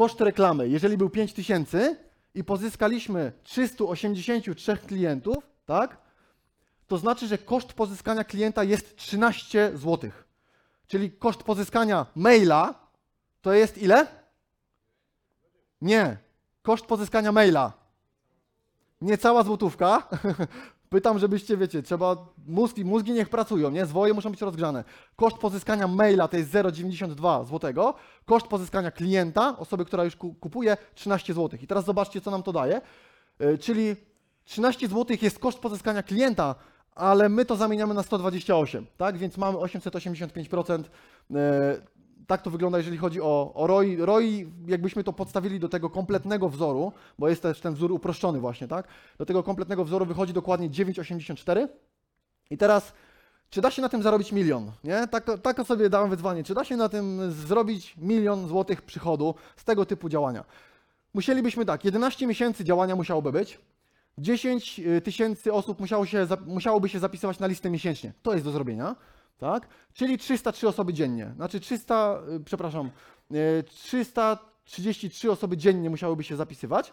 [0.00, 1.96] koszt reklamy, jeżeli był 5000
[2.34, 5.36] i pozyskaliśmy 383 klientów,
[5.66, 5.96] tak?
[6.86, 10.10] To znaczy, że koszt pozyskania klienta jest 13 zł.
[10.86, 12.74] Czyli koszt pozyskania maila
[13.42, 14.06] to jest ile?
[15.80, 16.16] Nie.
[16.62, 17.72] Koszt pozyskania maila.
[19.00, 20.08] Niecała złotówka.
[20.90, 22.16] Pytam, żebyście, wiecie, trzeba,
[22.46, 23.86] mózgi, mózgi niech pracują, nie?
[23.86, 24.84] Zwoje muszą być rozgrzane.
[25.16, 27.94] Koszt pozyskania maila to jest 0,92 zł.
[28.24, 31.58] Koszt pozyskania klienta, osoby, która już ku- kupuje, 13 zł.
[31.62, 32.80] I teraz zobaczcie, co nam to daje.
[33.40, 33.96] Yy, Czyli
[34.44, 36.54] 13 zł jest koszt pozyskania klienta,
[36.94, 39.18] ale my to zamieniamy na 128, tak?
[39.18, 40.84] Więc mamy 885%.
[42.26, 43.96] Tak to wygląda, jeżeli chodzi o, o ROI.
[43.96, 48.68] ROI, jakbyśmy to podstawili do tego kompletnego wzoru, bo jest też ten wzór uproszczony właśnie,
[48.68, 48.88] tak?
[49.18, 51.68] Do tego kompletnego wzoru wychodzi dokładnie 9,84.
[52.50, 52.92] I teraz,
[53.50, 54.72] czy da się na tym zarobić milion?
[54.84, 55.08] Nie?
[55.08, 56.44] Tak, tak sobie dałem wyzwanie.
[56.44, 60.44] Czy da się na tym zrobić milion złotych przychodu z tego typu działania?
[61.14, 63.58] Musielibyśmy tak, 11 miesięcy działania musiałoby być.
[64.18, 68.12] 10 tysięcy osób musiało się, musiałoby się zapisywać na listę miesięcznie.
[68.22, 68.96] To jest do zrobienia,
[69.40, 69.68] tak?
[69.92, 71.32] Czyli 303 osoby dziennie.
[71.36, 72.90] Znaczy 300, y, przepraszam,
[73.34, 76.92] y, 333 osoby dziennie musiałyby się zapisywać.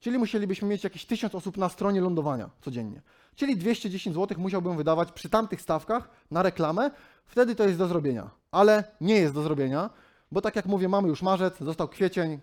[0.00, 3.02] Czyli musielibyśmy mieć jakieś 1000 osób na stronie lądowania codziennie.
[3.34, 6.90] Czyli 210 zł musiałbym wydawać przy tamtych stawkach na reklamę.
[7.26, 8.30] Wtedy to jest do zrobienia.
[8.50, 9.90] Ale nie jest do zrobienia,
[10.32, 12.40] bo tak jak mówię, mamy już marzec, został kwiecień,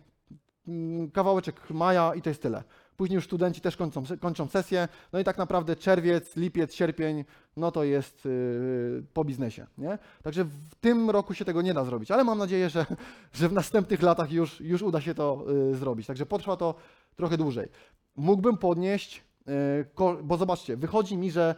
[0.68, 2.64] mm, kawałeczek maja i to jest tyle.
[3.00, 7.26] Później już studenci też kończą, kończą sesję, no i tak naprawdę czerwiec, lipiec, sierpień,
[7.58, 9.98] no to jest yy, po biznesie, nie?
[10.24, 12.86] Także w tym roku się tego nie da zrobić, ale mam nadzieję, że,
[13.34, 16.08] że w następnych latach już, już uda się to yy, zrobić.
[16.08, 16.76] Także potrwa to
[17.16, 17.70] trochę dłużej.
[18.16, 21.56] Mógłbym podnieść, yy, bo zobaczcie, wychodzi mi, że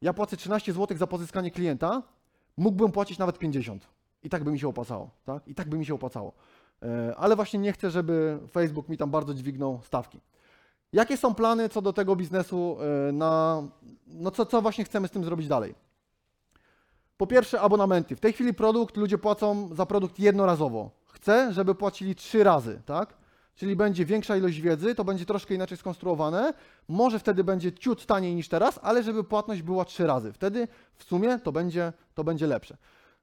[0.00, 2.02] ja płacę 13 zł za pozyskanie klienta,
[2.56, 3.88] mógłbym płacić nawet 50.
[4.22, 5.48] I tak by mi się opłacało, tak?
[5.48, 6.32] I tak by mi się opłacało.
[6.82, 10.20] E, Ale właśnie nie chcę, żeby Facebook mi tam bardzo dźwignął stawki.
[10.92, 12.76] Jakie są plany co do tego biznesu
[13.08, 13.62] e, na,
[14.06, 15.74] no co, co właśnie chcemy z tym zrobić dalej?
[17.16, 18.16] Po pierwsze abonamenty.
[18.16, 20.90] W tej chwili produkt, ludzie płacą za produkt jednorazowo.
[21.06, 23.14] Chcę, żeby płacili trzy razy, tak?
[23.54, 26.54] Czyli będzie większa ilość wiedzy, to będzie troszkę inaczej skonstruowane.
[26.88, 30.32] Może wtedy będzie ciut taniej niż teraz, ale żeby płatność była trzy razy.
[30.32, 32.76] Wtedy w sumie to będzie, to będzie lepsze.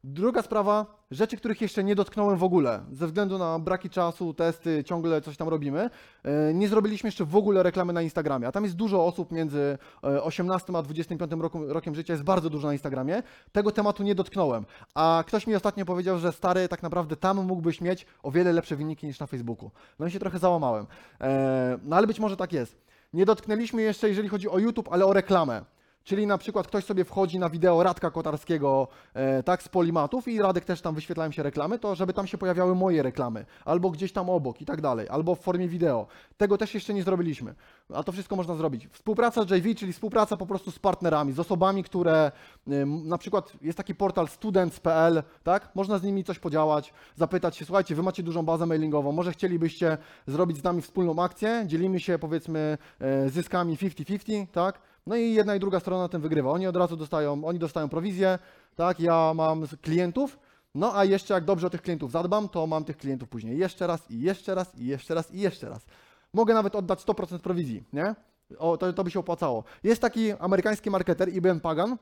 [0.03, 4.83] Druga sprawa, rzeczy, których jeszcze nie dotknąłem w ogóle, ze względu na braki czasu, testy,
[4.83, 5.89] ciągle coś tam robimy.
[6.23, 9.77] E, Nie zrobiliśmy jeszcze w ogóle reklamy na Instagramie, a tam jest dużo osób między
[10.03, 13.23] e, 18 a 25 roku, rokiem życia, jest bardzo dużo na Instagramie.
[13.51, 14.65] Tego tematu nie dotknąłem.
[14.95, 18.75] A ktoś mi ostatnio powiedział, że stary, tak naprawdę tam mógłbyś mieć o wiele lepsze
[18.75, 19.71] wyniki niż na Facebooku.
[19.99, 20.85] No i się trochę załamałem.
[21.21, 22.81] E, No ale być może tak jest.
[23.13, 25.61] Nie dotknęliśmy jeszcze, jeżeli chodzi o YouTube, ale o reklamę.
[26.03, 30.41] Czyli na przykład ktoś sobie wchodzi na wideo Radka Kotarskiego, e, tak, z Polimatów i
[30.41, 34.11] Radek też tam wyświetlają się reklamy, to żeby tam się pojawiały moje reklamy, albo gdzieś
[34.11, 36.07] tam obok i tak dalej, albo w formie wideo.
[36.37, 37.55] Tego też jeszcze nie zrobiliśmy,
[37.93, 38.87] a to wszystko można zrobić.
[38.91, 42.31] Współpraca z JV, czyli współpraca po prostu z partnerami, z osobami, które
[42.67, 47.65] ym, na przykład jest taki portal students.pl, tak, można z nimi coś podziałać, zapytać się,
[47.65, 49.97] słuchajcie, wy macie dużą bazę mailingową, może chcielibyście
[50.27, 55.55] zrobić z nami wspólną akcję, dzielimy się powiedzmy e, zyskami 50-50, tak, no i jedna
[55.55, 56.51] i druga strona na tym wygrywa.
[56.51, 58.39] Oni od razu dostają, oni dostają prowizję,
[58.75, 60.39] tak, ja mam klientów,
[60.75, 63.87] no a jeszcze jak dobrze o tych klientów zadbam, to mam tych klientów później jeszcze
[63.87, 65.85] raz i jeszcze raz i jeszcze raz i jeszcze raz.
[66.33, 68.15] Mogę nawet oddać 100% prowizji, nie?
[68.57, 69.63] O, to, to by się opłacało.
[69.83, 71.97] Jest taki amerykański marketer, IBM Pagan,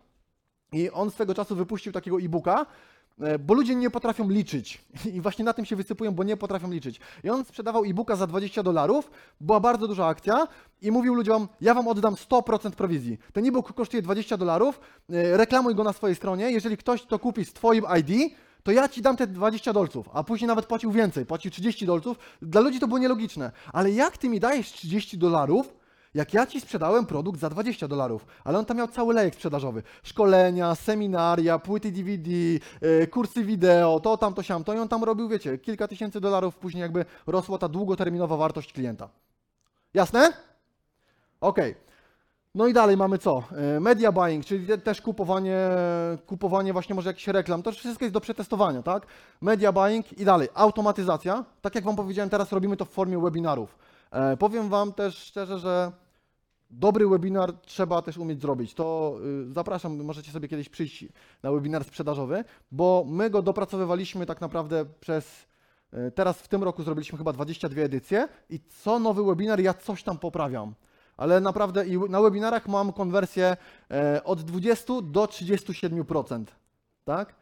[0.71, 2.65] i on swego czasu wypuścił takiego e-booka,
[3.39, 4.81] bo ludzie nie potrafią liczyć.
[5.15, 6.99] I właśnie na tym się wysypują, bo nie potrafią liczyć.
[7.23, 9.11] I on sprzedawał e-booka za 20 dolarów,
[9.41, 10.47] była bardzo duża akcja
[10.81, 13.17] i mówił ludziom, ja wam oddam 100% prowizji.
[13.33, 17.45] Ten e-book kosztuje 20 dolarów, e, reklamuj go na swojej stronie, jeżeli ktoś to kupi
[17.45, 18.31] z twoim ID,
[18.63, 22.17] to ja ci dam te 20 dolców, a później nawet płacił więcej, płacił 30 dolców.
[22.41, 23.51] Dla ludzi to było nielogiczne.
[23.73, 25.73] Ale jak ty mi dajesz 30 dolarów,
[26.13, 29.83] Jak ja ci sprzedałem produkt za 20 dolarów, ale on tam miał cały lejek sprzedażowy.
[30.03, 35.03] Szkolenia, seminaria, płyty DVD, yy, kursy wideo, to tam, to siam, to i on tam
[35.03, 39.09] robił, wiecie, kilka tysięcy dolarów, później jakby rosła ta długoterminowa wartość klienta.
[39.93, 40.33] Jasne?
[41.41, 41.75] Okej.
[42.55, 43.43] No i dalej mamy co?
[43.75, 45.57] E, Media buying, czyli te, też kupowanie,
[46.25, 47.63] kupowanie właśnie może jakichś reklam.
[47.63, 49.05] To wszystko jest do przetestowania, tak?
[49.41, 50.47] Media buying i dalej.
[50.53, 51.45] Automatyzacja.
[51.61, 53.77] Tak jak Wam powiedziałem, teraz robimy to w formie webinarów.
[54.11, 55.91] E, powiem Wam też szczerze, że
[56.69, 58.73] dobry webinar trzeba też umieć zrobić.
[58.73, 59.17] To
[59.49, 61.05] y, zapraszam, możecie sobie kiedyś przyjść
[61.43, 65.45] na webinar sprzedażowy, bo my go dopracowywaliśmy tak naprawdę przez
[65.93, 70.03] y, teraz w tym roku zrobiliśmy chyba 22 edycje i co nowy webinar ja coś
[70.03, 70.73] tam poprawiam.
[71.17, 73.57] Ale naprawdę i na webinarach mam konwersję
[73.91, 76.45] e, od 20 do 37%,
[77.05, 77.35] tak?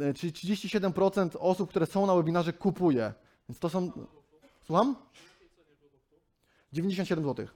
[0.00, 3.12] E, Czyli 37% osób, które są na webinarze kupuje.
[3.48, 3.90] Więc to są
[4.66, 4.96] Słucham?
[6.76, 7.46] 97 zł.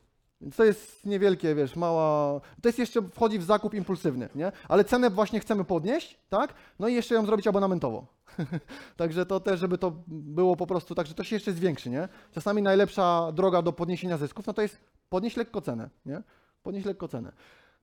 [0.40, 2.40] Więc to jest niewielkie, wiesz, mała.
[2.62, 4.52] To jest jeszcze wchodzi w zakup impulsywny, nie?
[4.68, 6.54] Ale cenę właśnie chcemy podnieść, tak?
[6.78, 8.06] No i jeszcze ją zrobić abonamentowo.
[8.96, 12.08] Także to też, żeby to było po prostu tak, że to się jeszcze zwiększy, nie?
[12.32, 16.22] Czasami najlepsza droga do podniesienia zysków, no to jest podnieść lekko cenę, nie?
[16.62, 17.32] Podnieść lekko cenę.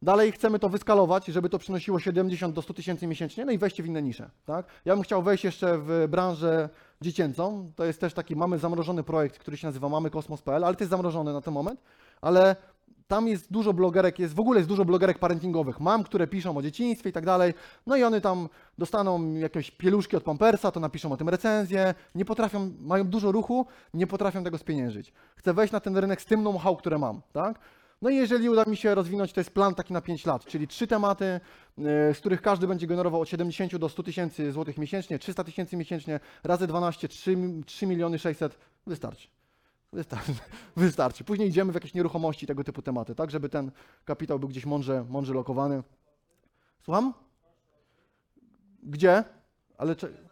[0.01, 3.83] Dalej chcemy to wyskalować, żeby to przynosiło 70 do 100 tysięcy miesięcznie, no i wejście
[3.83, 4.65] w inne nisze, tak?
[4.85, 6.69] Ja bym chciał wejść jeszcze w branżę
[7.01, 7.71] dziecięcą.
[7.75, 10.91] To jest też taki, mamy zamrożony projekt, który się nazywa Mamy Kosmos.pl, ale to jest
[10.91, 11.81] zamrożony na ten moment,
[12.21, 12.55] ale
[13.07, 16.61] tam jest dużo blogerek, jest w ogóle jest dużo blogerek parentingowych, mam, które piszą o
[16.61, 17.53] dzieciństwie i tak dalej,
[17.85, 22.25] no i one tam dostaną jakieś pieluszki od Pampersa, to napiszą o tym recenzję, nie
[22.25, 25.13] potrafią, mają dużo ruchu, nie potrafią tego spieniężyć.
[25.35, 27.59] Chcę wejść na ten rynek z tym know-how, które mam, tak?
[28.01, 30.67] No i jeżeli uda mi się rozwinąć, to jest plan taki na 5 lat, czyli
[30.67, 31.39] trzy tematy,
[31.77, 31.83] yy,
[32.13, 36.19] z których każdy będzie generował od 70 do 100 tysięcy złotych miesięcznie, 300 tysięcy miesięcznie,
[36.43, 39.27] razy 12, 3, 3 miliony 600, wystarczy.
[39.93, 40.33] Wystarczy.
[40.75, 41.23] Wystarczy.
[41.23, 43.71] Później idziemy w jakieś nieruchomości, tego typu tematy, tak, żeby ten
[44.05, 45.83] kapitał był gdzieś mądrze, mądrze lokowany.
[46.81, 47.13] Słucham?
[48.83, 49.23] Gdzie?
[49.77, 50.27] Ale czy...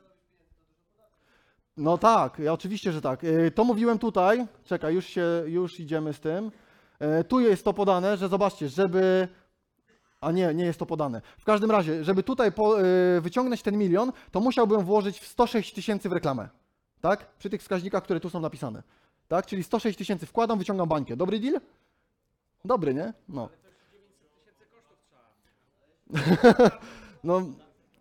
[1.78, 3.24] No tak, ja oczywiście, że tak.
[3.24, 4.48] Yy, To mówiłem tutaj.
[4.64, 6.52] Czekaj, już się, już idziemy z tym.
[7.00, 9.28] Yy, Tu jest to podane, że zobaczcie, żeby
[10.22, 11.22] a nie, nie jest to podane.
[11.38, 15.74] W każdym razie, żeby tutaj po, yy, wyciągnąć ten milion, to musiałbym włożyć w 106
[15.74, 16.50] tysięcy w reklamę.
[17.02, 17.38] Tak?
[17.38, 18.84] Przy tych wskaźnikach, które tu są napisane.
[19.28, 19.46] Tak?
[19.46, 21.16] Czyli 106 tysięcy wkładam, wyciągam bańkę.
[21.16, 21.62] Dobry deal?
[22.66, 23.14] Dobry, nie?
[23.30, 23.50] No.
[27.24, 27.42] no,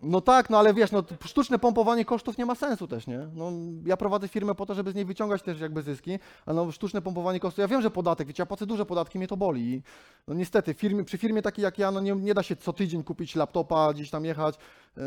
[0.04, 3.18] no tak, no ale wiesz, no, sztuczne pompowanie kosztów nie ma sensu też, nie?
[3.34, 3.52] No,
[3.86, 7.02] ja prowadzę firmę po to, żeby z niej wyciągać też jakby zyski, a no sztuczne
[7.02, 9.82] pompowanie kosztów, ja wiem, że podatek, wiecie, ja płacę duże podatki, mnie to boli.
[10.28, 13.04] No niestety, firmie, przy firmie takiej jak ja, no nie, nie da się co tydzień
[13.04, 14.58] kupić laptopa, gdzieś tam jechać.
[14.96, 15.02] Yy,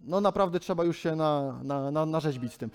[0.00, 2.70] No naprawdę trzeba już się na, na, na, narzeźbić z tym.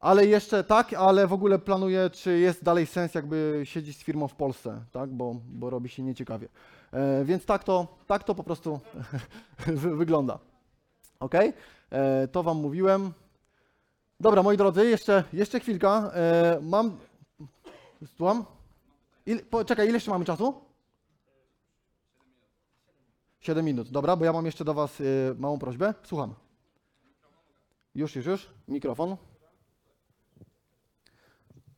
[0.00, 4.28] Ale jeszcze tak, ale w ogóle planuję, czy jest dalej sens jakby siedzieć z firmą
[4.28, 6.48] w Polsce, tak, bo, bo robi się nieciekawie.
[6.92, 8.80] E, więc tak to, tak to po prostu
[9.66, 10.38] wy- wygląda.
[11.20, 11.34] Ok?
[11.90, 13.12] E, to Wam mówiłem.
[14.20, 16.10] Dobra, moi drodzy, jeszcze, jeszcze chwilka.
[16.14, 16.98] E, mam.
[18.16, 18.44] Słucham?
[19.26, 20.54] Il, czekaj, ile jeszcze mamy czasu?
[23.40, 25.02] 7 minut, dobra, bo ja mam jeszcze do Was
[25.38, 25.94] małą prośbę.
[26.02, 26.34] Słucham.
[27.94, 28.48] Już, już, już.
[28.68, 29.16] Mikrofon.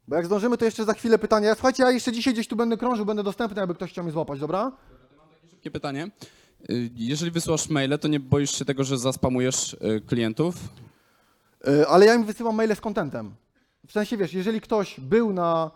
[0.09, 1.55] Bo jak zdążymy, to jeszcze za chwilę pytania.
[1.55, 4.41] Słuchajcie, ja jeszcze dzisiaj gdzieś tu będę krążył, będę dostępny, jakby ktoś chciał mnie złapać,
[4.41, 4.73] dobra?
[5.61, 6.11] Szybkie pytanie.
[6.71, 10.55] Y, Jeżeli wysyłasz maile, to nie boisz się tego, że zaspamujesz y, klientów?
[11.69, 13.35] Y, ale ja im wysyłam maile z contentem.
[13.87, 15.71] W sensie, wiesz, jeżeli ktoś był na,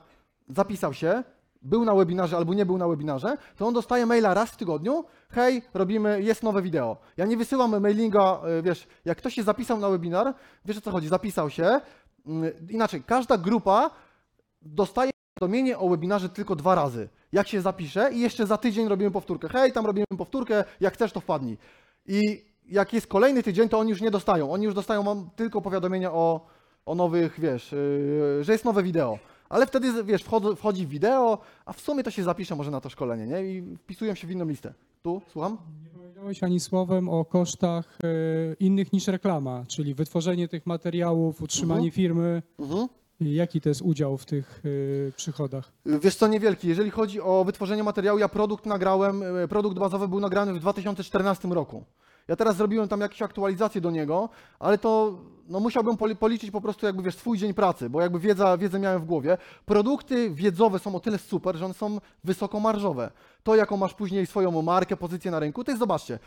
[0.49, 1.23] zapisał się,
[1.63, 5.05] był na webinarze albo nie był na webinarze, to on dostaje maila raz w tygodniu,
[5.31, 6.97] hej, robimy, jest nowe wideo.
[7.17, 11.09] Ja nie wysyłam mailinga, wiesz, jak ktoś się zapisał na webinar, wiesz o co chodzi,
[11.09, 11.81] zapisał się,
[12.27, 13.91] y, inaczej, każda grupa
[14.63, 17.09] dostaje powiadomienie o webinarze tylko dwa razy.
[17.33, 19.49] Jak się zapisze i jeszcze za tydzień robimy powtórkę.
[19.49, 21.59] Hej, tam robimy powtórkę, jak chcesz to wpadnij.
[22.07, 24.53] I jak jest kolejny tydzień, to oni już nie dostają.
[24.53, 26.47] Oni już dostają mam tylko powiadomienia o,
[26.87, 29.19] o nowych, wiesz, yy, że jest nowe wideo.
[29.49, 32.89] Ale wtedy, wiesz, wchodzą, wchodzi wideo, a w sumie to się zapisze może na to
[32.89, 33.43] szkolenie, nie?
[33.55, 34.75] I wpisują się w inną listę.
[35.03, 35.59] Tu, słucham?
[35.85, 38.09] Nie powiedziałeś ani słowem o kosztach e,
[38.61, 41.91] innych niż reklama, czyli wytworzenie tych materiałów, utrzymanie Mhm.
[41.93, 42.43] firmy.
[42.59, 42.85] Mhm.
[42.85, 42.89] I
[43.21, 44.63] Jaki to jest udział w tych
[45.09, 45.73] e, przychodach?
[45.87, 46.69] Wiesz co, niewielki.
[46.69, 51.49] Jeżeli chodzi o wytworzenie materiału, ja produkt nagrałem, e, produkt bazowy był nagrany w 2014
[51.49, 51.85] roku.
[52.29, 56.61] Ja teraz zrobiłem tam jakieś aktualizacje do niego, ale to no, musiałbym poli- policzyć po
[56.61, 59.39] prostu jakby, wiesz, swój dzień pracy, bo jakby wiedza, wiedzę miałem w głowie.
[59.67, 63.11] Produkty wiedzowe są o tyle super, że one są wysokomarżowe.
[63.43, 66.19] To, jaką masz później swoją markę, pozycję na rynku, to jest, zobaczcie,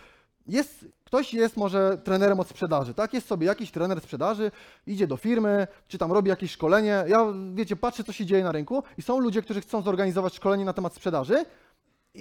[0.47, 3.13] jest, ktoś jest może trenerem od sprzedaży, tak?
[3.13, 4.51] Jest sobie jakiś trener sprzedaży,
[4.87, 7.03] idzie do firmy, czy tam robi jakieś szkolenie.
[7.07, 10.65] Ja, wiecie, patrzę, co się dzieje na rynku i są ludzie, którzy chcą zorganizować szkolenie
[10.65, 11.45] na temat sprzedaży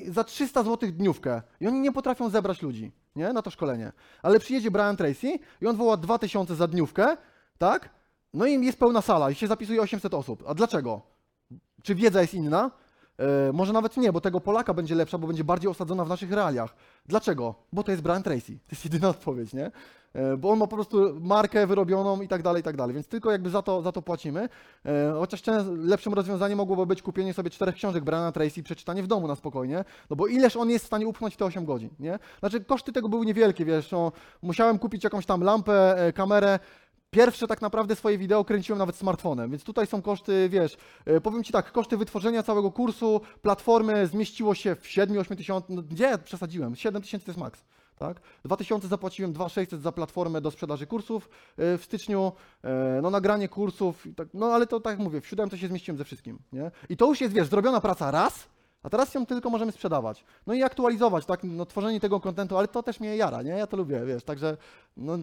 [0.09, 3.33] za 300 zł dniówkę i oni nie potrafią zebrać ludzi, nie?
[3.33, 3.93] Na to szkolenie.
[4.23, 7.17] Ale przyjedzie Brian Tracy i on woła 2000 za dniówkę,
[7.59, 7.89] tak?
[8.35, 10.45] No i jest pełna sala i się zapisuje 800 osób.
[10.47, 11.03] A dlaczego?
[11.83, 12.71] Czy wiedza jest inna?
[13.19, 16.33] E, może nawet nie, bo tego Polaka będzie lepsza, bo będzie bardziej osadzona w naszych
[16.33, 16.75] realiach.
[17.07, 17.55] Dlaczego?
[17.73, 18.53] Bo to jest Brian Tracy.
[18.53, 19.71] To jest jedyna odpowiedź, nie?
[20.17, 22.95] E, bo on ma po prostu markę wyrobioną i tak dalej, i tak dalej.
[22.95, 24.49] Więc tylko jakby za to, za to płacimy.
[24.87, 25.43] E, chociaż
[25.79, 29.37] lepszym rozwiązaniem mogłoby być kupienie sobie czterech książek Briana Tracy i przeczytanie w domu na
[29.37, 29.85] spokojnie.
[30.11, 32.19] No bo ileż on jest w stanie upchnąć te 8 godzin, nie?
[32.41, 34.13] Znaczy koszty tego były niewielkie, wiesz, no,
[34.43, 36.59] musiałem kupić jakąś tam lampę, kamerę,
[37.17, 41.45] Pierwsze tak naprawdę swoje wideo kręciłem nawet smartfonem, więc tutaj są koszty, wiesz, e, powiem
[41.45, 46.77] Ci tak, koszty wytworzenia całego kursu, platformy zmieściło się w 7-8 tysiąc, no gdzie przesadziłem,
[46.77, 47.65] 7 tysięcy to jest maks,
[47.99, 48.21] tak?
[48.45, 54.07] 2000 zapłaciłem, 2600 za platformę do sprzedaży kursów e, w styczniu, e, no nagranie kursów,
[54.17, 56.71] tak, no ale to tak jak mówię, w 7 to się zmieściłem ze wszystkim, nie?
[56.89, 58.49] I to już jest, wiesz, zrobiona praca raz,
[58.83, 60.25] a teraz ją tylko możemy sprzedawać.
[60.47, 63.51] No i aktualizować, tak, no tworzenie tego kontentu, ale to też mnie jara, nie?
[63.51, 64.57] Ja to lubię, wiesz, także,
[64.97, 65.19] no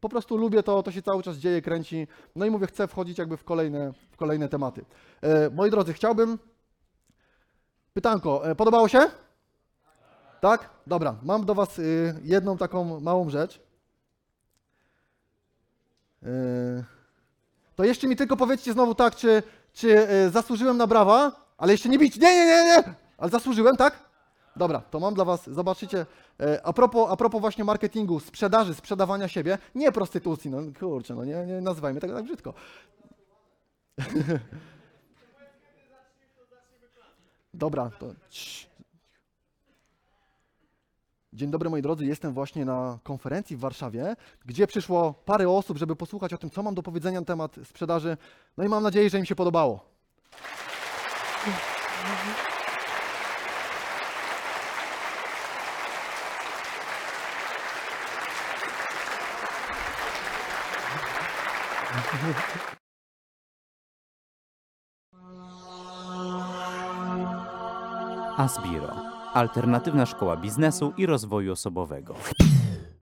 [0.00, 2.06] po prostu lubię to, to się cały czas dzieje, kręci.
[2.36, 4.84] No i mówię, chcę wchodzić jakby w kolejne, w kolejne tematy.
[5.20, 6.38] E, moi drodzy, chciałbym.
[7.94, 9.00] Pytanko, e, podobało się?
[10.40, 10.70] Tak?
[10.86, 13.60] Dobra, mam do Was y, jedną taką małą rzecz.
[16.22, 16.28] E,
[17.76, 19.42] to jeszcze mi tylko powiedzcie znowu tak, czy,
[19.72, 22.16] czy e, zasłużyłem na brawa, ale jeszcze nie bić.
[22.16, 22.94] Nie, nie, nie, nie!
[23.18, 24.07] Ale zasłużyłem, tak?
[24.58, 26.06] Dobra, to mam dla Was, zobaczycie,
[26.40, 31.24] e, a propos, a propos właśnie marketingu, sprzedaży, sprzedawania siebie, nie prostytucji, no kurczę, no
[31.24, 32.54] nie, nie nazywajmy tego tak brzydko.
[37.54, 38.06] Dobra, to...
[41.32, 45.96] Dzień dobry moi drodzy, jestem właśnie na konferencji w Warszawie, gdzie przyszło parę osób, żeby
[45.96, 48.16] posłuchać o tym, co mam do powiedzenia na temat sprzedaży,
[48.56, 49.84] no i mam nadzieję, że im się podobało.
[68.38, 68.94] Asbiro.
[69.34, 72.14] Alternatywna szkoła biznesu i rozwoju osobowego.